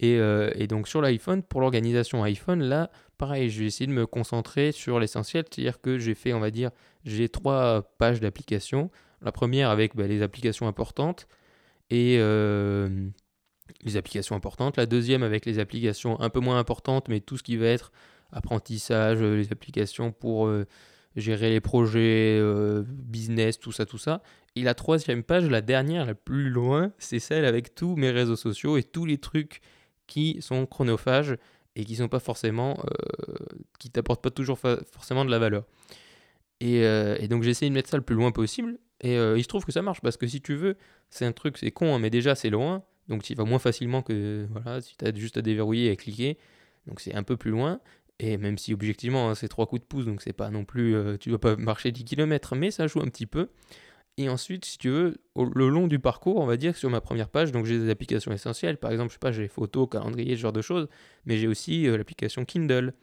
[0.00, 0.14] Et,
[0.54, 4.70] et donc sur l'iPhone, pour l'organisation iPhone, là, pareil, je vais essayer de me concentrer
[4.70, 6.70] sur l'essentiel, c'est-à-dire que j'ai fait, on va dire,
[7.04, 8.90] j'ai trois pages d'application.
[9.22, 11.26] La première avec bah, les applications importantes
[11.90, 12.16] et
[13.84, 14.76] les applications importantes.
[14.76, 17.90] La deuxième avec les applications un peu moins importantes, mais tout ce qui va être
[18.30, 20.48] apprentissage, les applications pour
[21.16, 22.40] gérer les projets,
[22.86, 24.22] business, tout ça, tout ça.
[24.54, 28.36] Et la troisième page, la dernière, la plus loin, c'est celle avec tous mes réseaux
[28.36, 29.60] sociaux et tous les trucs
[30.08, 31.36] qui sont chronophages
[31.76, 33.34] et qui sont pas forcément, euh,
[33.78, 35.64] qui t'apportent pas toujours forcément de la valeur.
[36.60, 38.78] Et, euh, donc j'essaie de mettre ça le plus loin possible.
[39.00, 40.76] Et euh, il se trouve que ça marche parce que si tu veux,
[41.08, 44.02] c'est un truc, c'est con, hein, mais déjà c'est loin, donc tu vas moins facilement
[44.02, 46.36] que voilà, si tu as juste à déverrouiller et à cliquer.
[46.88, 47.80] Donc c'est un peu plus loin.
[48.18, 50.96] Et même si objectivement hein, c'est trois coups de pouce, donc c'est pas non plus,
[51.20, 53.50] tu dois pas marcher 10 km, mais ça joue un petit peu.
[54.18, 57.00] Et ensuite, si tu veux, le long du parcours, on va dire que sur ma
[57.00, 58.76] première page, donc j'ai des applications essentielles.
[58.76, 60.88] Par exemple, je sais pas, j'ai photos, calendrier, ce genre de choses.
[61.24, 62.94] Mais j'ai aussi euh, l'application Kindle.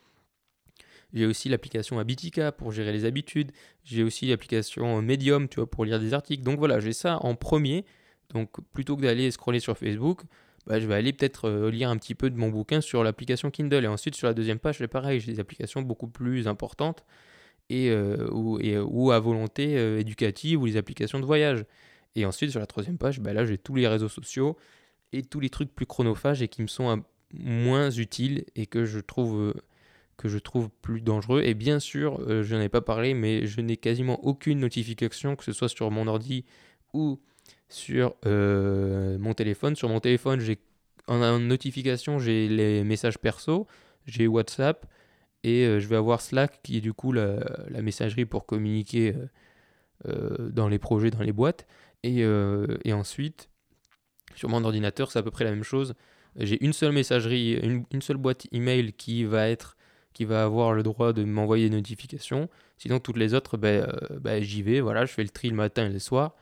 [1.13, 3.53] J'ai aussi l'application Habitica pour gérer les habitudes.
[3.85, 6.43] J'ai aussi l'application Medium, tu vois, pour lire des articles.
[6.43, 7.85] Donc voilà, j'ai ça en premier.
[8.33, 10.23] Donc plutôt que d'aller scroller sur Facebook,
[10.67, 13.51] bah, je vais aller peut-être euh, lire un petit peu de mon bouquin sur l'application
[13.51, 13.85] Kindle.
[13.85, 17.05] Et ensuite, sur la deuxième page, c'est pareil, j'ai des applications beaucoup plus importantes
[17.69, 21.65] et, euh, ou, et, ou, à volonté euh, éducative ou les applications de voyage.
[22.15, 24.57] Et ensuite, sur la troisième page, bah là, j'ai tous les réseaux sociaux
[25.11, 28.99] et tous les trucs plus chronophages et qui me sont moins utiles et que je
[28.99, 29.53] trouve euh,
[30.17, 31.41] que je trouve plus dangereux.
[31.43, 35.43] Et bien sûr, je n'en ai pas parlé, mais je n'ai quasiment aucune notification, que
[35.43, 36.45] ce soit sur mon ordi
[36.93, 37.19] ou
[37.67, 39.75] sur mon téléphone.
[39.75, 40.57] Sur mon téléphone, j'ai
[41.07, 43.67] en notification, j'ai les messages perso,
[44.05, 44.85] j'ai WhatsApp,
[45.45, 47.37] et euh, je vais avoir Slack qui est du coup la,
[47.81, 49.27] messagerie pour communiquer euh,
[50.07, 51.67] euh, dans les projets, dans les boîtes.
[52.01, 52.19] Et,
[52.83, 53.49] et, ensuite,
[54.35, 55.95] sur mon ordinateur, c'est à peu près la même chose.
[56.35, 59.75] J'ai une seule messagerie, une, seule boîte email qui va être
[60.13, 62.47] qui va avoir le droit de m'envoyer des notifications.
[62.77, 64.81] Sinon, toutes les autres, ben, ben, j'y vais.
[64.81, 66.35] Voilà, je fais le tri le matin et le soir.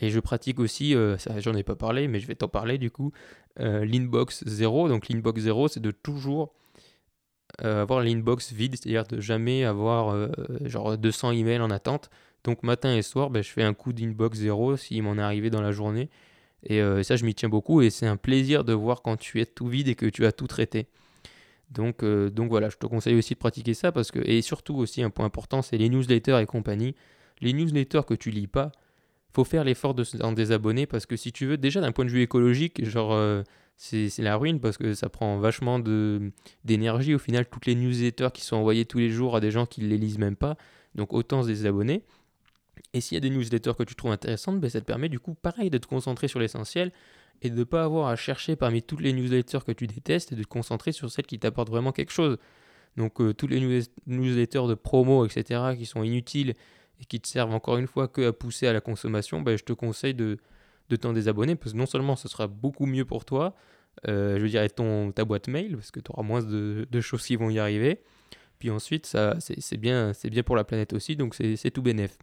[0.00, 0.94] Et je pratique aussi,
[1.38, 3.12] j'en ai pas parlé, mais je vais t'en parler du coup,
[3.58, 4.88] l'inbox 0.
[4.88, 6.54] Donc l'inbox 0, c'est de toujours
[7.64, 10.28] euh, avoir l'inbox vide, c'est-à-dire de jamais avoir euh,
[10.64, 12.10] genre 200 emails en attente.
[12.44, 15.50] Donc matin et soir, ben, je fais un coup d'inbox zéro s'il m'en est arrivé
[15.50, 16.08] dans la journée.
[16.70, 19.40] Euh, et ça, je m'y tiens beaucoup et c'est un plaisir de voir quand tu
[19.40, 20.86] es tout vide et que tu as tout traité.
[21.70, 25.02] Donc, donc voilà, je te conseille aussi de pratiquer ça parce que, et surtout aussi
[25.02, 26.96] un point important, c'est les newsletters et compagnie.
[27.40, 28.72] Les newsletters que tu lis pas,
[29.32, 32.10] faut faire l'effort de s'en désabonner parce que si tu veux, déjà d'un point de
[32.10, 33.12] vue écologique, genre
[33.82, 35.78] c'est la ruine parce que ça prend vachement
[36.64, 37.14] d'énergie.
[37.14, 39.80] Au final, toutes les newsletters qui sont envoyées tous les jours à des gens qui
[39.80, 40.56] ne les lisent même pas,
[40.94, 42.04] donc autant se désabonner.
[42.92, 45.18] Et s'il y a des newsletters que tu trouves intéressantes, ben ça te permet du
[45.18, 46.92] coup, pareil, de te concentrer sur l'essentiel
[47.40, 50.36] et de ne pas avoir à chercher parmi toutes les newsletters que tu détestes et
[50.36, 52.36] de te concentrer sur celles qui t'apportent vraiment quelque chose.
[52.98, 56.54] Donc, euh, toutes les newsletters de promo, etc., qui sont inutiles
[57.00, 59.64] et qui te servent encore une fois que à pousser à la consommation, ben, je
[59.64, 60.36] te conseille de,
[60.90, 63.54] de t'en désabonner parce que non seulement ce sera beaucoup mieux pour toi,
[64.08, 67.36] euh, je dire, ton, ta boîte mail parce que tu auras moins de, choses qui
[67.36, 68.00] vont y arriver.
[68.58, 72.18] Puis ensuite, ça, c'est, bien, c'est bien pour la planète aussi, donc c'est, tout bénef.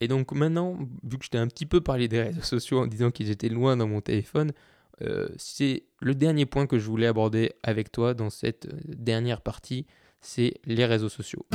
[0.00, 2.86] Et donc maintenant, vu que je t'ai un petit peu parlé des réseaux sociaux en
[2.86, 4.52] disant qu'ils étaient loin dans mon téléphone,
[5.00, 9.40] euh, c'est le dernier point que je voulais aborder avec toi dans cette euh, dernière
[9.40, 9.86] partie,
[10.20, 11.46] c'est les réseaux sociaux.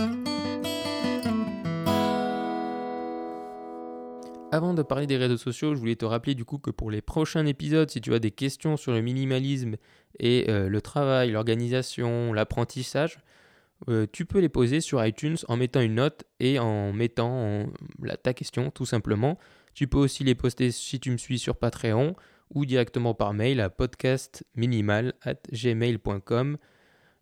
[4.54, 7.02] Avant de parler des réseaux sociaux, je voulais te rappeler du coup que pour les
[7.02, 9.78] prochains épisodes, si tu as des questions sur le minimalisme
[10.20, 13.18] et euh, le travail, l'organisation, l'apprentissage,
[13.90, 17.66] euh, tu peux les poser sur iTunes en mettant une note et en mettant
[18.22, 19.40] ta question tout simplement.
[19.74, 22.16] Tu peux aussi les poster si tu me suis sur Patreon
[22.54, 26.58] ou directement par mail à podcastminimal@gmail.com.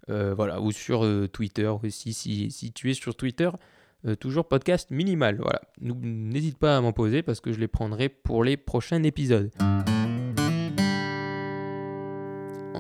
[0.10, 3.50] Euh, voilà, ou sur Twitter aussi si, si tu es sur Twitter.
[4.08, 5.38] Euh, toujours podcast minimal.
[5.38, 5.62] Voilà.
[5.80, 9.52] N'hésite pas à m'en poser parce que je les prendrai pour les prochains épisodes.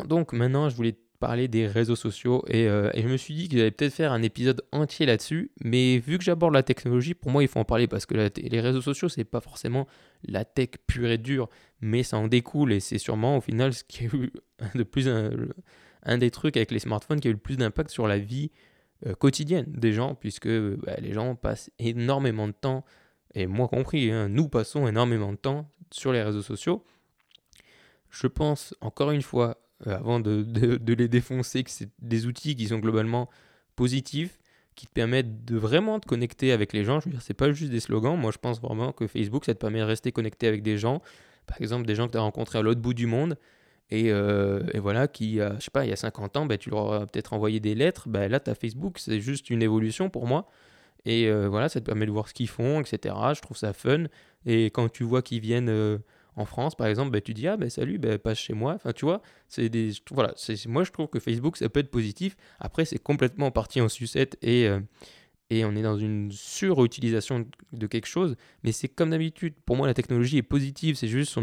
[0.07, 3.55] Donc maintenant, je voulais parler des réseaux sociaux et, euh, je me suis dit que
[3.55, 5.51] j'allais peut-être faire un épisode entier là-dessus.
[5.63, 8.60] Mais vu que j'aborde la technologie, pour moi, il faut en parler parce que les
[8.60, 9.88] réseaux sociaux, c'est pas forcément
[10.27, 13.84] la tech pure et dure, mais ça en découle et c'est sûrement au final ce
[13.84, 14.31] qui a eu
[14.75, 18.07] de plus un, des trucs avec les smartphones qui a eu le plus d'impact sur
[18.07, 18.51] la vie
[19.19, 22.85] quotidienne des gens, puisque bah, les gens passent énormément de temps,
[23.33, 26.83] et moi compris, hein, nous passons énormément de temps sur les réseaux sociaux.
[28.09, 32.55] Je pense, encore une fois, euh, avant de, de, les défoncer, que c'est des outils
[32.55, 33.29] qui sont globalement
[33.75, 34.37] positifs,
[34.75, 36.99] qui te permettent de vraiment te connecter avec les gens.
[36.99, 38.17] Je veux dire, c'est pas juste des slogans.
[38.17, 41.01] Moi, je pense vraiment que Facebook, ça te permet de rester connecté avec des gens.
[41.47, 43.37] Par exemple, des gens que tu as rencontrés à l'autre bout du monde
[43.93, 46.93] euh, et, voilà, qui, je sais pas, il y a 50 ans, ben, tu leur
[46.93, 48.08] as peut-être envoyé des lettres.
[48.08, 50.47] Ben, là, tu as Facebook, c'est juste une évolution pour moi.
[51.06, 53.15] Et euh, voilà, ça te permet de voir ce qu'ils font, etc.
[53.36, 54.06] Je trouve ça fun.
[54.45, 55.97] Et quand tu vois qu'ils viennent euh,
[56.36, 58.73] en France, par exemple, bah, tu dis, ah ben salut, bah, passe chez moi.
[58.75, 59.91] Enfin, tu vois, c'est des.
[60.12, 60.34] Voilà,
[60.67, 62.36] moi je trouve que Facebook, ça peut être positif.
[62.60, 64.80] Après, c'est complètement parti en sucette et, euh,
[65.51, 68.37] et on est dans une surutilisation de quelque chose.
[68.63, 69.53] Mais c'est comme d'habitude.
[69.65, 70.95] Pour moi, la technologie est positive.
[70.95, 71.37] C'est juste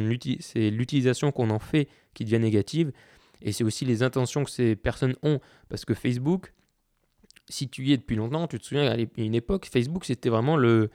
[0.55, 2.91] l'utilisation qu'on en fait qui devient négative.
[3.43, 5.41] Et c'est aussi les intentions que ces personnes ont.
[5.69, 6.55] Parce que Facebook,
[7.51, 10.57] si tu y es depuis longtemps, tu te souviens, à une époque, Facebook, c'était vraiment
[10.57, 10.89] le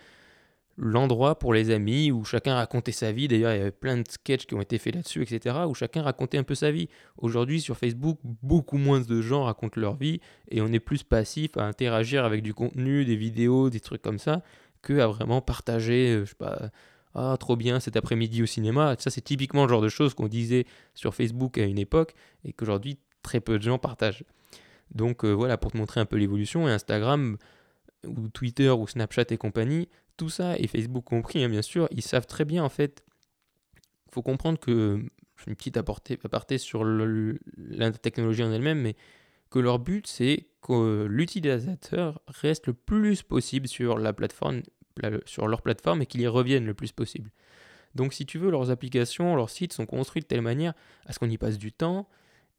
[0.78, 3.28] l'endroit pour les amis où chacun racontait sa vie.
[3.28, 6.02] D'ailleurs, il y avait plein de sketchs qui ont été faits là-dessus, etc., où chacun
[6.02, 6.90] racontait un peu sa vie.
[7.18, 11.58] Aujourd'hui, sur Facebook, beaucoup moins de gens racontent leur vie et on est plus passif
[11.58, 14.42] à interagir avec du contenu, des vidéos, des trucs comme ça,
[14.82, 16.72] que à vraiment partager, euh, je sais pas,
[17.16, 18.96] ah, trop bien cet après-midi au cinéma.
[18.98, 22.54] Ça, c'est typiquement le genre de choses qu'on disait sur Facebook à une époque et
[22.54, 24.24] qu'aujourd'hui, très peu de gens partagent.
[24.92, 27.38] Donc euh, voilà, pour te montrer un peu l'évolution, Instagram
[28.06, 32.02] ou Twitter ou Snapchat et compagnie, tout ça, et Facebook compris, hein, bien sûr, ils
[32.02, 33.04] savent très bien en fait.
[34.08, 35.04] Il faut comprendre que,
[35.48, 38.96] une petite aparté, sur la technologie en elle-même, mais
[39.50, 44.62] que leur but c'est que l'utilisateur reste le plus possible sur la plateforme,
[45.26, 47.32] sur leur plateforme et qu'il y revienne le plus possible.
[47.96, 50.74] Donc si tu veux, leurs applications, leurs sites sont construits de telle manière
[51.06, 52.08] à ce qu'on y passe du temps,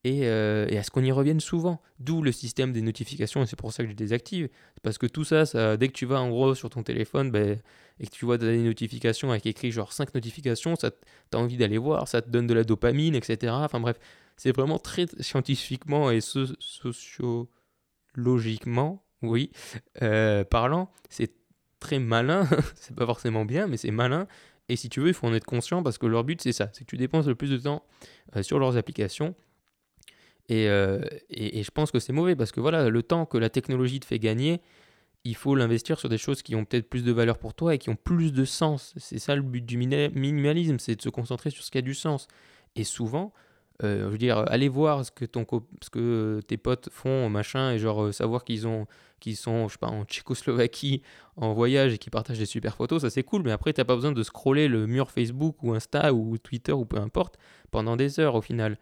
[0.06, 1.80] euh, et, à ce qu'on y revienne souvent.
[1.98, 4.48] D'où le système des notifications, et c'est pour ça que je désactive.
[4.82, 5.44] Parce que tout ça,
[5.76, 7.58] dès que tu vas en gros sur ton téléphone ben,
[8.00, 10.90] et que tu vois des notifications avec écrit genre 5 notifications, ça
[11.32, 13.52] as envie d'aller voir, ça te donne de la dopamine, etc.
[13.56, 13.98] Enfin bref,
[14.36, 19.50] c'est vraiment très scientifiquement et sociologiquement, oui,
[20.02, 21.32] euh, parlant, c'est
[21.80, 24.26] très malin, c'est pas forcément bien, mais c'est malin.
[24.68, 26.70] Et si tu veux, il faut en être conscient parce que leur but c'est ça,
[26.72, 27.84] c'est que tu dépenses le plus de temps
[28.36, 29.34] euh, sur leurs applications
[30.50, 33.48] euh, et, et, je pense que c'est mauvais parce que voilà, le temps que la
[33.48, 34.60] technologie te fait gagner,
[35.24, 37.78] il faut l'investir sur des choses qui ont peut-être plus de valeur pour toi et
[37.78, 38.92] qui ont plus de sens.
[38.98, 41.94] C'est ça le but du minimalisme, c'est de se concentrer sur ce qui a du
[41.94, 42.28] sens.
[42.76, 43.32] Et souvent,
[43.82, 45.46] euh, je veux dire, aller voir ce que, ton,
[45.82, 48.86] ce que tes potes font, machin, et genre euh, savoir qu'ils ont
[49.20, 51.00] qu'ils sont, je sais pas, en Tchécoslovaquie,
[51.36, 53.94] en voyage et qui partagent des super photos, ça c'est cool, mais après, t'as pas
[53.94, 57.38] besoin de scroller le mur Facebook ou Insta ou Twitter ou peu importe
[57.70, 58.76] pendant des heures au final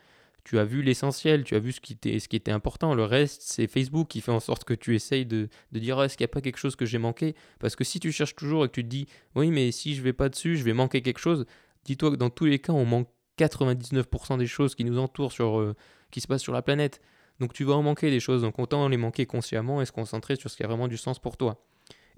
[0.44, 2.94] tu as vu l'essentiel, tu as vu ce qui, était, important.
[2.94, 6.24] Le reste, c'est Facebook qui fait en sorte que tu essayes de, dire est-ce qu'il
[6.24, 7.34] n'y a pas quelque chose que j'ai manqué?
[7.60, 10.02] Parce que si tu cherches toujours et que tu te dis oui, mais si je
[10.02, 11.46] vais pas dessus, je vais manquer quelque chose,
[11.84, 15.58] dis-toi que dans tous les cas, on manque 99% des choses qui nous entourent, sur,
[15.58, 15.74] euh,
[16.10, 17.00] qui se passent sur la planète.
[17.40, 20.36] Donc tu vas en manquer des choses, donc autant les manquer consciemment et se concentrer
[20.36, 21.64] sur ce qui a vraiment du sens pour toi.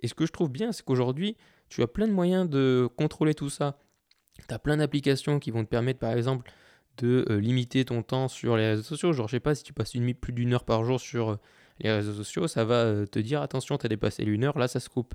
[0.01, 1.37] Et ce que je trouve bien, c'est qu'aujourd'hui,
[1.69, 3.79] tu as plein de moyens de contrôler tout ça.
[4.49, 6.51] Tu as plein d'applications qui vont te permettre, par exemple,
[6.99, 9.13] de euh, limiter ton temps sur les réseaux sociaux.
[9.13, 11.37] Genre, je sais pas, si tu passes une, plus d'une heure par jour sur euh,
[11.81, 14.69] les réseaux sociaux, ça va euh, te dire attention, tu as dépassé l'une heure, là
[14.69, 15.15] ça se coupe.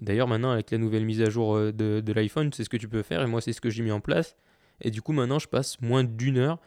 [0.00, 2.88] D'ailleurs, maintenant, avec la nouvelle mise à jour de, de l'iPhone, c'est ce que tu
[2.88, 4.36] peux faire et moi, c'est ce que j'ai mis en place.
[4.80, 6.58] Et du coup, maintenant, je passe moins d'une heure,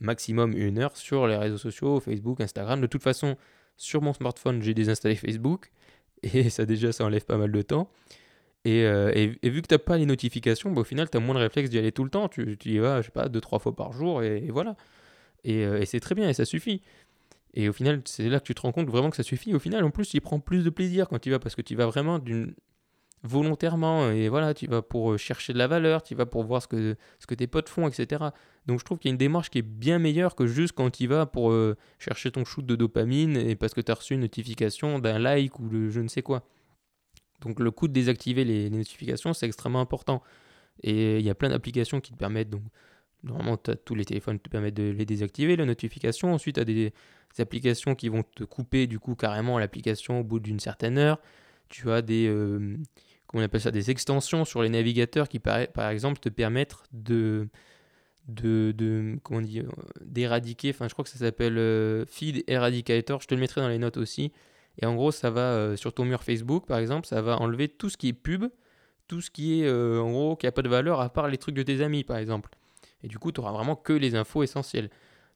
[0.00, 2.80] maximum une heure, sur les réseaux sociaux, Facebook, Instagram.
[2.80, 3.36] De toute façon,
[3.76, 5.70] sur mon smartphone, j'ai désinstallé Facebook
[6.22, 7.90] et ça déjà, ça enlève pas mal de temps.
[8.66, 11.34] Euh, et, vu que tu n'as pas les notifications, bah, au final, tu as moins
[11.34, 12.28] de réflexe d'y aller tout le temps.
[12.28, 14.76] Tu, y vas, je sais pas, deux, trois fois par jour, et, voilà.
[15.48, 16.82] Euh, et, c'est très bien, et ça suffit.
[17.54, 19.54] Et au final, c'est là que tu te rends compte vraiment que ça suffit.
[19.54, 21.74] Au final, en plus, tu prends plus de plaisir quand tu vas, parce que tu
[21.74, 22.54] vas vraiment d'une
[23.24, 26.60] volontairement, et voilà, tu vas pour euh, chercher de la valeur, tu vas pour voir
[26.60, 28.24] ce que, ce que tes potes font, etc.
[28.66, 30.90] Donc je trouve qu'il y a une démarche qui est bien meilleure que juste quand
[30.90, 31.54] tu vas pour
[32.00, 35.60] chercher ton shoot de dopamine, et parce que tu as reçu une notification d'un like
[35.60, 36.42] ou je ne sais quoi.
[37.42, 40.22] Donc le coup de désactiver les, notifications, c'est extrêmement important.
[40.82, 42.62] Et il y a plein d'applications qui te permettent, donc
[43.22, 46.32] normalement tous les téléphones te permettent de les désactiver, les notifications.
[46.32, 46.92] Ensuite, tu as des,
[47.38, 51.18] applications qui vont te couper du coup carrément l'application au bout d'une certaine heure.
[51.68, 52.76] Tu as des, euh,
[53.26, 56.76] comment on appelle ça, des extensions sur les navigateurs qui par, par exemple te permettent
[56.92, 57.48] de
[58.28, 59.68] de, comment dire
[60.00, 63.68] d'éradiquer enfin je crois que ça s'appelle euh, feed eradicator je te le mettrai dans
[63.68, 64.32] les notes aussi
[64.78, 67.68] et en gros, ça va euh, sur ton mur Facebook, par exemple, ça va enlever
[67.68, 68.46] tout ce qui est pub,
[69.08, 71.38] tout ce qui est, euh, en gros, qui n'a pas de valeur à part les
[71.38, 72.50] trucs de tes amis, par exemple.
[73.02, 74.90] Et du coup, tu auras vraiment que les infos essentielles.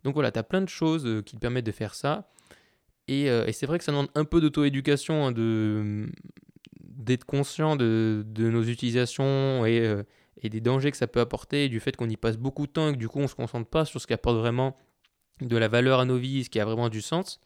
[0.05, 2.31] Donc voilà, tu as plein de choses euh, qui te permettent de faire ça.
[3.09, 6.09] Et, c'est vrai que ça demande un peu d'auto-éducation, hein, de,
[6.81, 10.03] d'être conscient de, de, nos utilisations et,
[10.43, 12.93] des dangers que ça peut apporter, du fait qu'on y passe beaucoup de temps et
[12.95, 14.77] que du coup on ne se concentre pas sur ce qui apporte vraiment
[15.41, 17.39] de la valeur à nos vies, ce qui a vraiment du sens.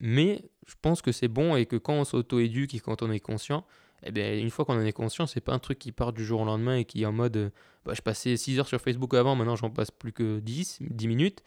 [0.00, 3.20] Mais je pense que c'est bon et que quand on s'auto-éduque et quand on est
[3.20, 3.64] conscient,
[4.02, 6.24] eh bien, une fois qu'on en est conscient, c'est pas un truc qui part du
[6.24, 7.50] jour au lendemain et qui est en mode euh,
[7.84, 11.08] bah, je passais 6 heures sur Facebook avant, maintenant j'en passe plus que 10, 10
[11.08, 11.42] minutes.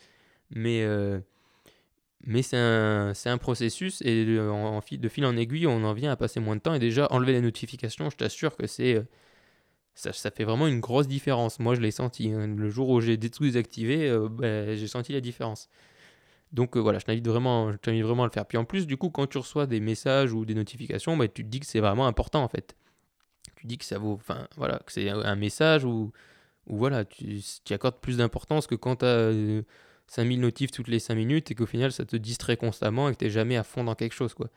[0.52, 1.20] Mais, euh,
[2.26, 6.12] Mais c'est un, un, processus et de, en, de fil en aiguille, on en vient
[6.12, 6.74] à passer moins de temps.
[6.74, 9.04] Et déjà, enlever les notifications, je t'assure que c'est
[9.98, 11.60] ça, ça, fait vraiment une grosse différence.
[11.60, 12.32] Moi, je l'ai senti.
[12.32, 12.48] Hein.
[12.56, 15.70] Le jour où j'ai tout désactivé, euh, ben, j'ai senti la différence.
[16.54, 18.46] Donc euh, voilà, je t'invite vraiment, je vraiment à le faire.
[18.46, 21.44] Puis en plus, du coup, quand tu reçois des messages ou des notifications, ben, tu
[21.44, 22.76] te dis que c'est vraiment important en fait.
[23.56, 26.12] Tu dis que ça vaut, enfin voilà, que c'est un message ou,
[26.68, 29.32] ou voilà, tu, accordes plus d'importance que quand tu as
[30.08, 33.26] 5000 notifs toutes les 5 minutes et qu'au final ça te distrait constamment et que
[33.26, 34.50] tu jamais à fond dans quelque chose quoi.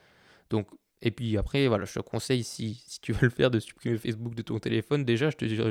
[0.50, 0.68] Donc
[1.02, 3.96] et puis après, voilà, je te conseille, si, si tu veux le faire, de supprimer
[3.96, 5.04] Facebook de ton téléphone.
[5.04, 5.70] Déjà, je te dirais,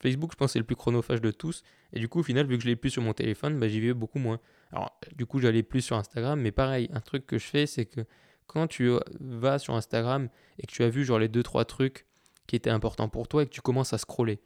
[0.00, 1.62] Facebook, je pense, c'est le plus chronophage de tous.
[1.92, 3.80] Et du coup, au final, vu que je l'ai plus sur mon téléphone, bah, j'y
[3.80, 4.38] vais beaucoup moins.
[4.72, 6.40] Alors, du coup, j'allais plus sur Instagram.
[6.40, 8.00] Mais pareil, un truc que je fais, c'est que
[8.46, 12.06] quand tu vas sur Instagram et que tu as vu genre les 2-3 trucs
[12.46, 14.40] qui étaient importants pour toi et que tu commences à scroller,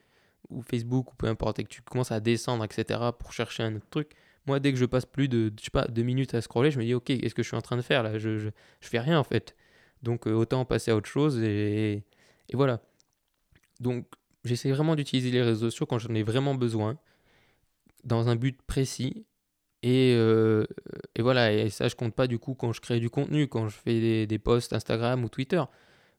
[0.51, 3.77] ou Facebook, ou peu importe, et que tu commences à descendre, etc., pour chercher un
[3.77, 4.13] autre truc,
[4.47, 6.79] moi, dès que je passe plus de, je sais pas, deux minutes à scroller, je
[6.79, 8.19] me dis, ok, qu'est-ce que je suis en train de faire là?
[8.19, 8.49] Je, je,
[8.81, 9.57] je fais rien en fait.
[10.03, 12.05] Donc euh, autant passer à autre chose et,
[12.53, 12.81] voilà.
[13.81, 14.07] Donc
[14.45, 16.97] j'essaie vraiment d'utiliser les réseaux sociaux quand j'en ai vraiment besoin,
[18.05, 19.27] dans un but précis.
[19.83, 20.67] Et, euh,
[21.15, 23.69] et, voilà, et ça je compte pas du coup quand je crée du contenu, quand
[23.69, 25.63] je fais des, posts Instagram ou Twitter.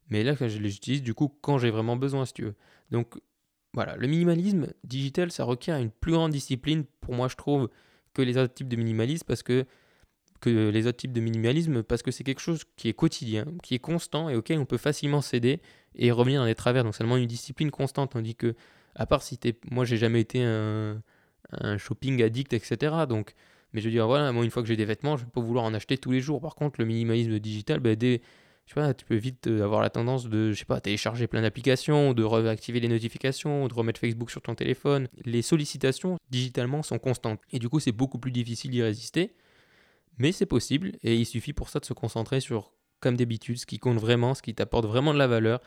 [0.09, 2.55] Mais là, je les utilise du coup quand j'ai vraiment besoin, si tu veux.
[2.91, 3.15] Donc
[3.73, 7.69] voilà, le minimalisme digital, ça requiert une plus grande discipline, pour moi je trouve,
[8.13, 9.65] que les autres types de minimalisme, parce que
[10.39, 13.75] que les autres types de minimalisme parce que c'est quelque chose qui est quotidien, qui
[13.75, 15.61] est constant et auquel on peut facilement céder
[15.95, 16.83] et revenir dans les travers.
[16.83, 18.55] Donc seulement une discipline constante, tandis que,
[18.95, 21.01] à part si t'es, moi j'ai jamais été un,
[21.77, 22.95] shopping addict, etc.
[23.07, 23.33] Donc,
[23.73, 25.41] mais je veux dire, voilà, moi une fois que j'ai des vêtements, je vais pas
[25.41, 26.41] vouloir en acheter tous les jours.
[26.41, 27.79] Par contre, le minimalisme digital,
[28.75, 32.13] vois, tu peux vite euh, avoir la tendance de, je sais pas, télécharger plein d'applications,
[32.13, 35.07] de réactiver les notifications, de remettre Facebook sur ton téléphone.
[35.25, 37.39] Les sollicitations digitalement sont constantes.
[37.51, 39.35] Et du coup, c'est beaucoup plus difficile d'y résister.
[40.17, 43.67] Mais c'est possible et il suffit pour ça de se concentrer sur, comme d'habitude, ce
[43.67, 45.61] qui compte vraiment, ce qui t'apporte vraiment de la valeur,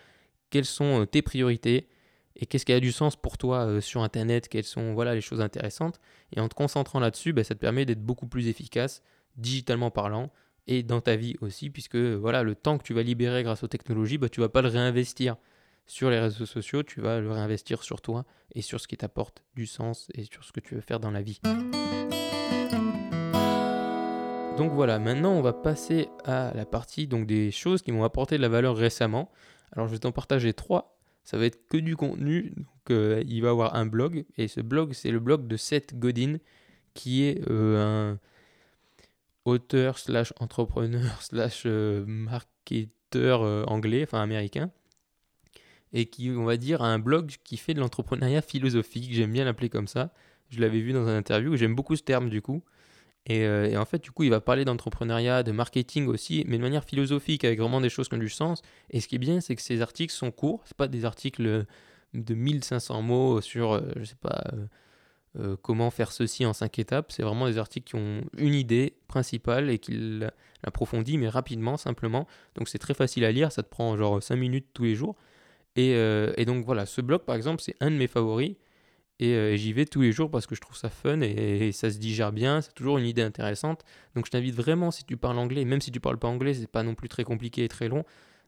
[0.51, 1.89] quelles sont euh, tes priorités?
[2.37, 5.21] Et qu'est-ce qui a du sens pour toi euh, sur Internet, quelles sont voilà, les
[5.21, 6.01] choses intéressantes?
[6.33, 9.03] Et en te concentrant là-dessus, bah, ça te permet d'être beaucoup plus efficace,
[9.37, 10.31] digitalement parlant,
[10.67, 13.69] et dans ta vie aussi, puisque voilà, le temps que tu vas libérer grâce aux
[13.69, 15.37] technologies, bah, tu ne vas pas le réinvestir
[15.87, 19.43] sur les réseaux sociaux, tu vas le réinvestir sur toi et sur ce qui t'apporte
[19.57, 21.41] du sens et sur ce que tu veux faire dans la vie.
[24.57, 28.37] Donc voilà, maintenant on va passer à la partie donc des choses qui m'ont apporté
[28.37, 29.31] de la valeur récemment.
[29.73, 31.00] Alors je vais t'en partager trois.
[31.25, 32.53] Ça va être que du contenu.
[32.57, 35.99] Donc euh, il va avoir un blog et ce blog c'est le blog de Seth
[35.99, 36.39] Godin
[36.95, 38.19] qui est euh, un
[39.45, 44.71] auteur slash entrepreneur slash euh, marketeur anglais, enfin américain,
[45.93, 49.13] et qui on va dire a un blog qui fait de l'entrepreneuriat philosophique.
[49.13, 50.13] J'aime bien l'appeler comme ça.
[50.49, 51.57] Je l'avais vu dans un interview.
[51.57, 52.63] J'aime beaucoup ce terme du coup.
[53.31, 56.63] Euh, et, en fait, du coup, il va parler d'entrepreneuriat, de marketing aussi, mais de
[56.63, 58.63] manière philosophique, avec vraiment des choses qui ont du sens.
[58.91, 60.63] Et ce qui est bien, c'est que ces articles sont courts.
[60.67, 61.67] Ce pas des articles
[62.15, 64.45] de 1500 mots sur, euh, je sais pas,
[65.39, 67.13] euh, comment faire ceci en cinq étapes.
[67.13, 70.21] C'est vraiment des articles qui ont une idée principale et qui
[70.65, 72.27] l'approfondit, mais rapidement, simplement.
[72.57, 73.53] Donc c'est très facile à lire.
[73.53, 75.17] Ça te prend genre 5 minutes tous les jours.
[75.77, 78.57] Et donc voilà, ce blog, par exemple, c'est un de mes favoris.
[79.23, 81.91] Euh, et j'y vais tous les jours parce que je trouve ça fun et, ça
[81.91, 83.85] se digère bien, c'est toujours une idée intéressante.
[84.15, 86.67] Donc je t'invite vraiment, si tu parles anglais, même si tu parles pas anglais, c'est
[86.67, 88.05] pas non plus très compliqué et très long,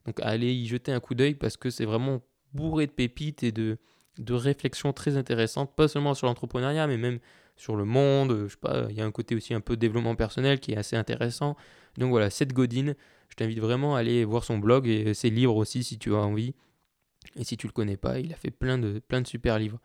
[0.07, 2.23] donc à aller y jeter un coup d'œil parce que c'est vraiment
[2.55, 3.79] bourré de pépites et de,
[4.19, 7.19] de réflexions très intéressantes, pas seulement sur l'entrepreneuriat, mais même
[7.57, 10.17] sur le monde, je sais pas, il y a un côté aussi un peu développement
[10.17, 11.57] personnel qui est assez intéressant.
[11.99, 12.95] Donc voilà, Seth Godin,
[13.29, 16.19] je t'invite vraiment à aller voir son blog et ses livres aussi si tu as
[16.19, 16.55] envie.
[17.37, 19.79] Et si tu le connais pas, il a fait plein de, plein de super livres.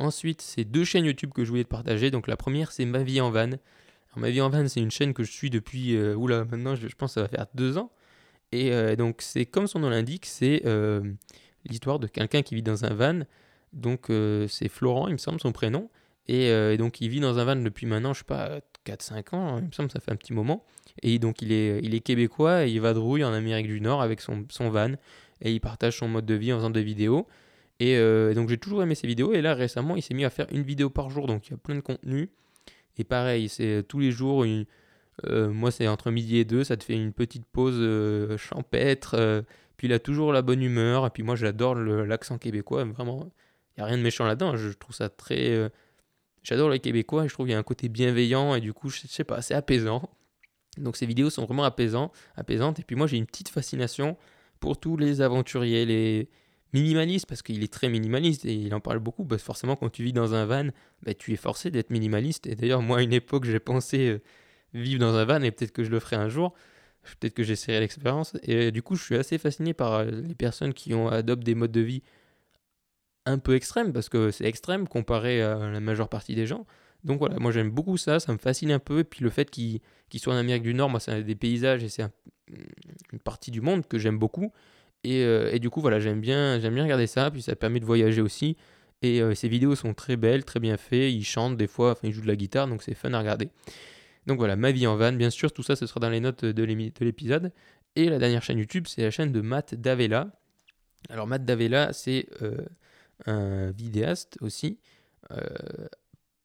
[0.00, 2.10] Ensuite, c'est deux chaînes YouTube que je voulais te partager.
[2.10, 3.50] Donc la première, c'est Ma vie en van.
[4.16, 6.88] Ma vie en van, c'est une chaîne que je suis depuis, euh, oula, maintenant je,
[6.96, 7.92] pense que ça va faire deux ans.
[8.50, 11.02] Et euh, donc c'est comme son nom l'indique, c'est euh,
[11.66, 13.20] l'histoire de quelqu'un qui vit dans un van.
[13.74, 14.10] Donc
[14.48, 15.90] c'est Florent, il me semble, son prénom.
[16.26, 19.66] Et, donc il vit dans un van depuis maintenant, je sais pas, 4-5 ans, il
[19.66, 20.64] me semble, ça fait un petit moment.
[21.02, 23.82] Et donc il est, il est québécois et il va de rouille en Amérique du
[23.82, 24.92] Nord avec son, son van.
[25.42, 27.28] Et il partage son mode de vie en faisant des vidéos.
[27.80, 29.32] Euh, et donc j'ai toujours aimé ces vidéos.
[29.32, 31.26] Et là récemment, il s'est mis à faire une vidéo par jour.
[31.26, 32.30] Donc il y a plein de contenu.
[32.98, 34.44] Et pareil, c'est tous les jours.
[35.26, 36.64] Euh, moi, c'est entre midi et deux.
[36.64, 39.44] Ça te fait une petite pause euh, champêtre.
[39.76, 41.06] puis il a toujours la bonne humeur.
[41.06, 42.84] Et puis moi, j'adore l'accent québécois.
[42.84, 43.30] Vraiment,
[43.76, 44.56] il n'y a rien de méchant là-dedans.
[44.56, 45.70] Je, trouve ça très.
[46.42, 49.02] J'adore les Québécois je trouve qu'il y a un côté bienveillant et du coup, je,
[49.02, 50.08] je sais pas, c'est apaisant.
[50.78, 52.12] Donc ces vidéos sont vraiment apaisantes.
[52.78, 54.16] Et puis moi, j'ai une petite fascination
[54.58, 56.28] pour tous les aventuriers, les,
[56.72, 59.90] minimaliste parce qu'il est très minimaliste et il en parle beaucoup parce que forcément quand
[59.90, 60.68] tu vis dans un van
[61.02, 64.22] bah, tu es forcé d'être minimaliste et d'ailleurs moi à une époque j'ai pensé euh,
[64.74, 66.54] vivre dans un van et peut-être que je le ferai un jour.
[67.18, 68.36] Peut-être que j'essaierai l'expérience.
[68.42, 71.72] Et du coup, je suis assez fasciné par les personnes qui ont adopté des modes
[71.72, 72.02] de vie
[73.26, 76.66] un peu extrêmes, parce que c'est extrême comparé à la majeure partie des gens.
[77.04, 79.00] Donc voilà, moi j'aime beaucoup ça, ça me fascine un peu.
[79.00, 79.80] Et puis le fait qu'il
[80.16, 82.04] soit en Amérique du Nord, moi c'est des paysages et c'est
[83.12, 84.52] une partie du monde que j'aime beaucoup.
[85.04, 87.84] Et, euh, et, du coup voilà, j'aime bien, bien regarder ça, puis ça permet de
[87.84, 88.56] voyager aussi.
[89.02, 92.08] Et euh, ces vidéos sont très belles, très bien faites, il chante des fois, enfin
[92.08, 93.48] il joue de la guitare, donc c'est fun à regarder.
[94.26, 96.44] Donc voilà, ma vie en van, bien sûr, tout ça ce sera dans les notes
[96.44, 97.52] de l'épisode.
[97.96, 100.30] Et la dernière chaîne YouTube, c'est la chaîne de Matt Davella.
[101.08, 102.58] Alors Matt Davella, c'est euh,
[103.26, 104.78] un vidéaste aussi,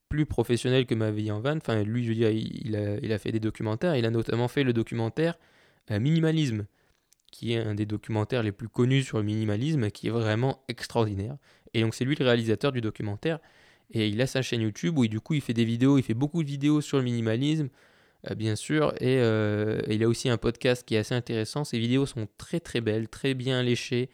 [0.09, 1.57] plus professionnel que ma vie en van.
[1.57, 3.95] Enfin, lui, je veux dire, il, a, fait des documentaires.
[3.95, 5.37] Il a notamment fait le documentaire
[5.91, 6.65] euh, Minimalisme,
[7.35, 11.35] qui est un des documentaires les plus connus sur le minimalisme, qui est vraiment extraordinaire.
[11.73, 13.39] Et donc, c'est lui le réalisateur du documentaire.
[13.91, 15.97] Et il a sa chaîne YouTube où, du coup, il fait des vidéos.
[15.97, 17.67] Il fait beaucoup de vidéos sur le minimalisme,
[18.29, 18.93] euh, bien sûr.
[19.01, 21.65] Et, euh, et, il a aussi un podcast qui est assez intéressant.
[21.65, 24.09] Ses vidéos sont très, très belles, très bien léchées,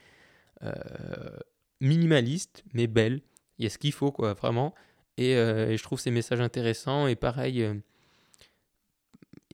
[1.79, 3.21] minimalistes, mais belles.
[3.59, 4.73] Il y a ce qu'il faut, quoi, vraiment.
[5.19, 7.05] Euh, et, je trouve ces messages intéressants.
[7.05, 7.63] Et pareil,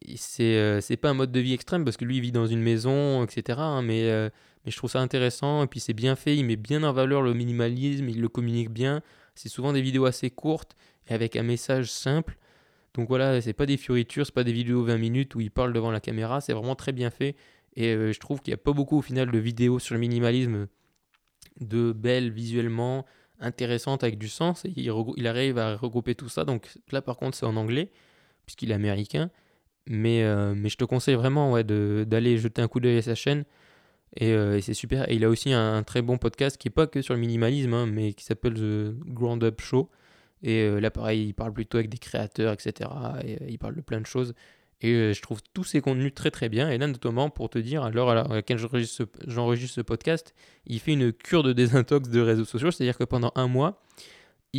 [0.08, 2.48] euh, euh, c'est pas un mode de vie extrême parce que lui, il vit dans
[2.48, 3.60] une maison, etc.
[3.60, 4.04] Hein, mais,
[4.66, 5.64] mais je trouve ça intéressant.
[5.64, 6.36] Et puis c'est bien fait.
[6.36, 8.10] Il met bien en valeur le minimalisme.
[8.10, 9.02] Il le communique bien.
[9.36, 10.76] C'est souvent des vidéos assez courtes
[11.08, 12.38] et avec un message simple.
[12.94, 15.72] Donc voilà, c'est pas des fioritures, c'est pas des vidéos 20 minutes où il parle
[15.72, 17.36] devant la caméra, c'est vraiment très bien fait.
[17.76, 20.68] Et je trouve qu'il n'y a pas beaucoup au final de vidéos sur le minimalisme
[21.60, 23.06] de belles visuellement,
[23.40, 26.46] intéressante avec du sens il, arrive à regrouper tout ça.
[26.46, 27.92] Donc là, par contre, c'est en anglais,
[28.46, 29.30] puisqu'il est américain.
[29.88, 33.16] Mais, euh, mais je te conseille vraiment ouais, d'aller jeter un coup d'œil à sa
[33.16, 33.46] chaîne.
[34.22, 35.10] Euh, et, c'est super.
[35.10, 37.74] Et il a aussi un, très bon podcast qui n'est pas que sur le minimalisme,
[37.74, 39.90] hein, mais qui s'appelle The Ground Up Show.
[40.44, 42.90] Et euh, là, pareil, il parle plutôt avec des créateurs, etc.
[43.24, 44.34] Et il parle de plein de choses.
[44.82, 46.70] Et euh, je trouve tous ces contenus très très bien.
[46.70, 50.36] Et là, notamment, pour te dire, à l'heure à laquelle j'enregistre ce, podcast,
[50.68, 52.72] il fait une cure de désintox de réseaux sociaux.
[52.72, 53.82] C'est-à-dire que pendant un mois,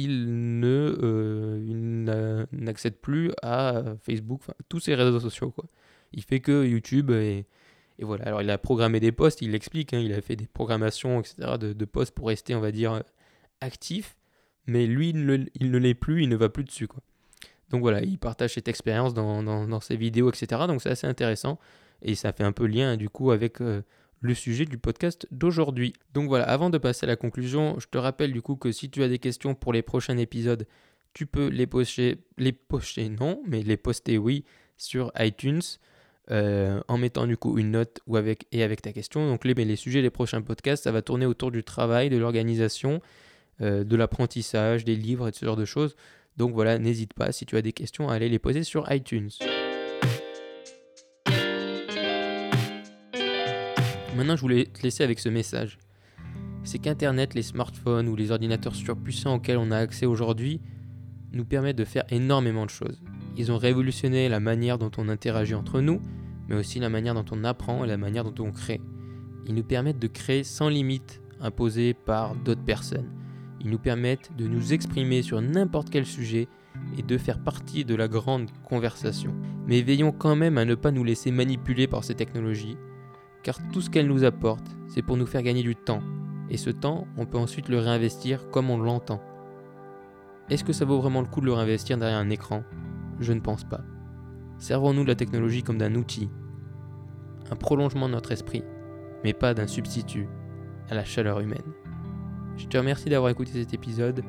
[0.04, 5.50] il ne euh, n'accède plus à Facebook, tous ces réseaux sociaux.
[5.50, 5.66] Quoi.
[6.12, 7.46] Il fait que YouTube et,
[8.00, 8.26] voilà.
[8.26, 11.58] Alors, il a programmé des posts, il l'explique, hein, il a fait des programmations, etc.,
[11.58, 13.02] de, posts pour rester, on va dire,
[13.60, 14.16] actif.
[14.66, 16.88] Mais lui, il ne l'est plus, il ne va plus dessus.
[17.70, 20.62] Donc voilà, il partage cette expérience dans, ses vidéos, etc.
[20.66, 21.58] Donc c'est assez intéressant.
[22.02, 23.82] Et ça fait un peu lien du coup avec euh,
[24.20, 25.92] le sujet du podcast d'aujourd'hui.
[26.14, 28.90] Donc voilà, avant de passer à la conclusion, je te rappelle du coup que si
[28.90, 30.66] tu as des questions pour les prochains épisodes,
[31.14, 34.44] tu peux les poster, non, mais les poster oui
[34.76, 35.62] sur iTunes.
[36.30, 38.00] Euh, en mettant du coup une note
[38.52, 39.26] et avec ta question.
[39.26, 43.00] Donc les, les sujets des prochains podcasts, ça va tourner autour du travail, de l'organisation,
[43.62, 45.96] euh, de l'apprentissage, des livres et ce genre de choses.
[46.36, 49.30] Donc voilà, n'hésite pas, si tu as des questions, à aller les poser sur iTunes.
[54.18, 55.78] Maintenant, je voulais te laisser avec ce message.
[56.64, 60.60] C'est qu'Internet, les smartphones ou les ordinateurs surpuissants auxquels on a accès aujourd'hui
[61.32, 63.00] nous permettent de faire énormément de choses.
[63.36, 66.02] Ils ont révolutionné la manière dont on interagit entre nous,
[66.48, 68.80] mais aussi la manière dont on apprend et la manière dont on crée.
[69.46, 73.12] Ils nous permettent de créer sans limite imposées par d'autres personnes.
[73.60, 76.48] Ils nous permettent de nous exprimer sur n'importe quel sujet
[76.98, 79.32] et de faire partie de la grande conversation.
[79.68, 82.76] Mais veillons quand même à ne pas nous laisser manipuler par ces technologies,
[83.42, 86.02] car tout ce qu'elles nous apportent, c'est pour nous faire gagner du temps.
[86.50, 89.20] Et ce temps, on peut ensuite le réinvestir comme on l'entend.
[90.50, 92.62] Est-ce que ça vaut vraiment le coup de le réinvestir derrière un écran?
[93.20, 93.82] Je ne pense pas.
[94.58, 96.30] Servons-nous de la technologie comme d'un outil,
[97.50, 98.64] un prolongement de notre esprit,
[99.24, 100.28] mais pas d'un substitut
[100.88, 101.72] à la chaleur humaine.
[102.56, 104.24] Je te remercie d'avoir écouté cet épisode.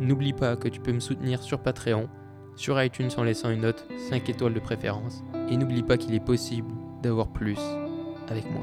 [0.00, 2.08] N'oublie pas que tu peux me soutenir sur Patreon,
[2.56, 5.22] sur iTunes en laissant une note 5 étoiles de préférence.
[5.48, 6.72] Et n'oublie pas qu'il est possible
[7.02, 7.58] d'avoir plus
[8.28, 8.62] avec moi.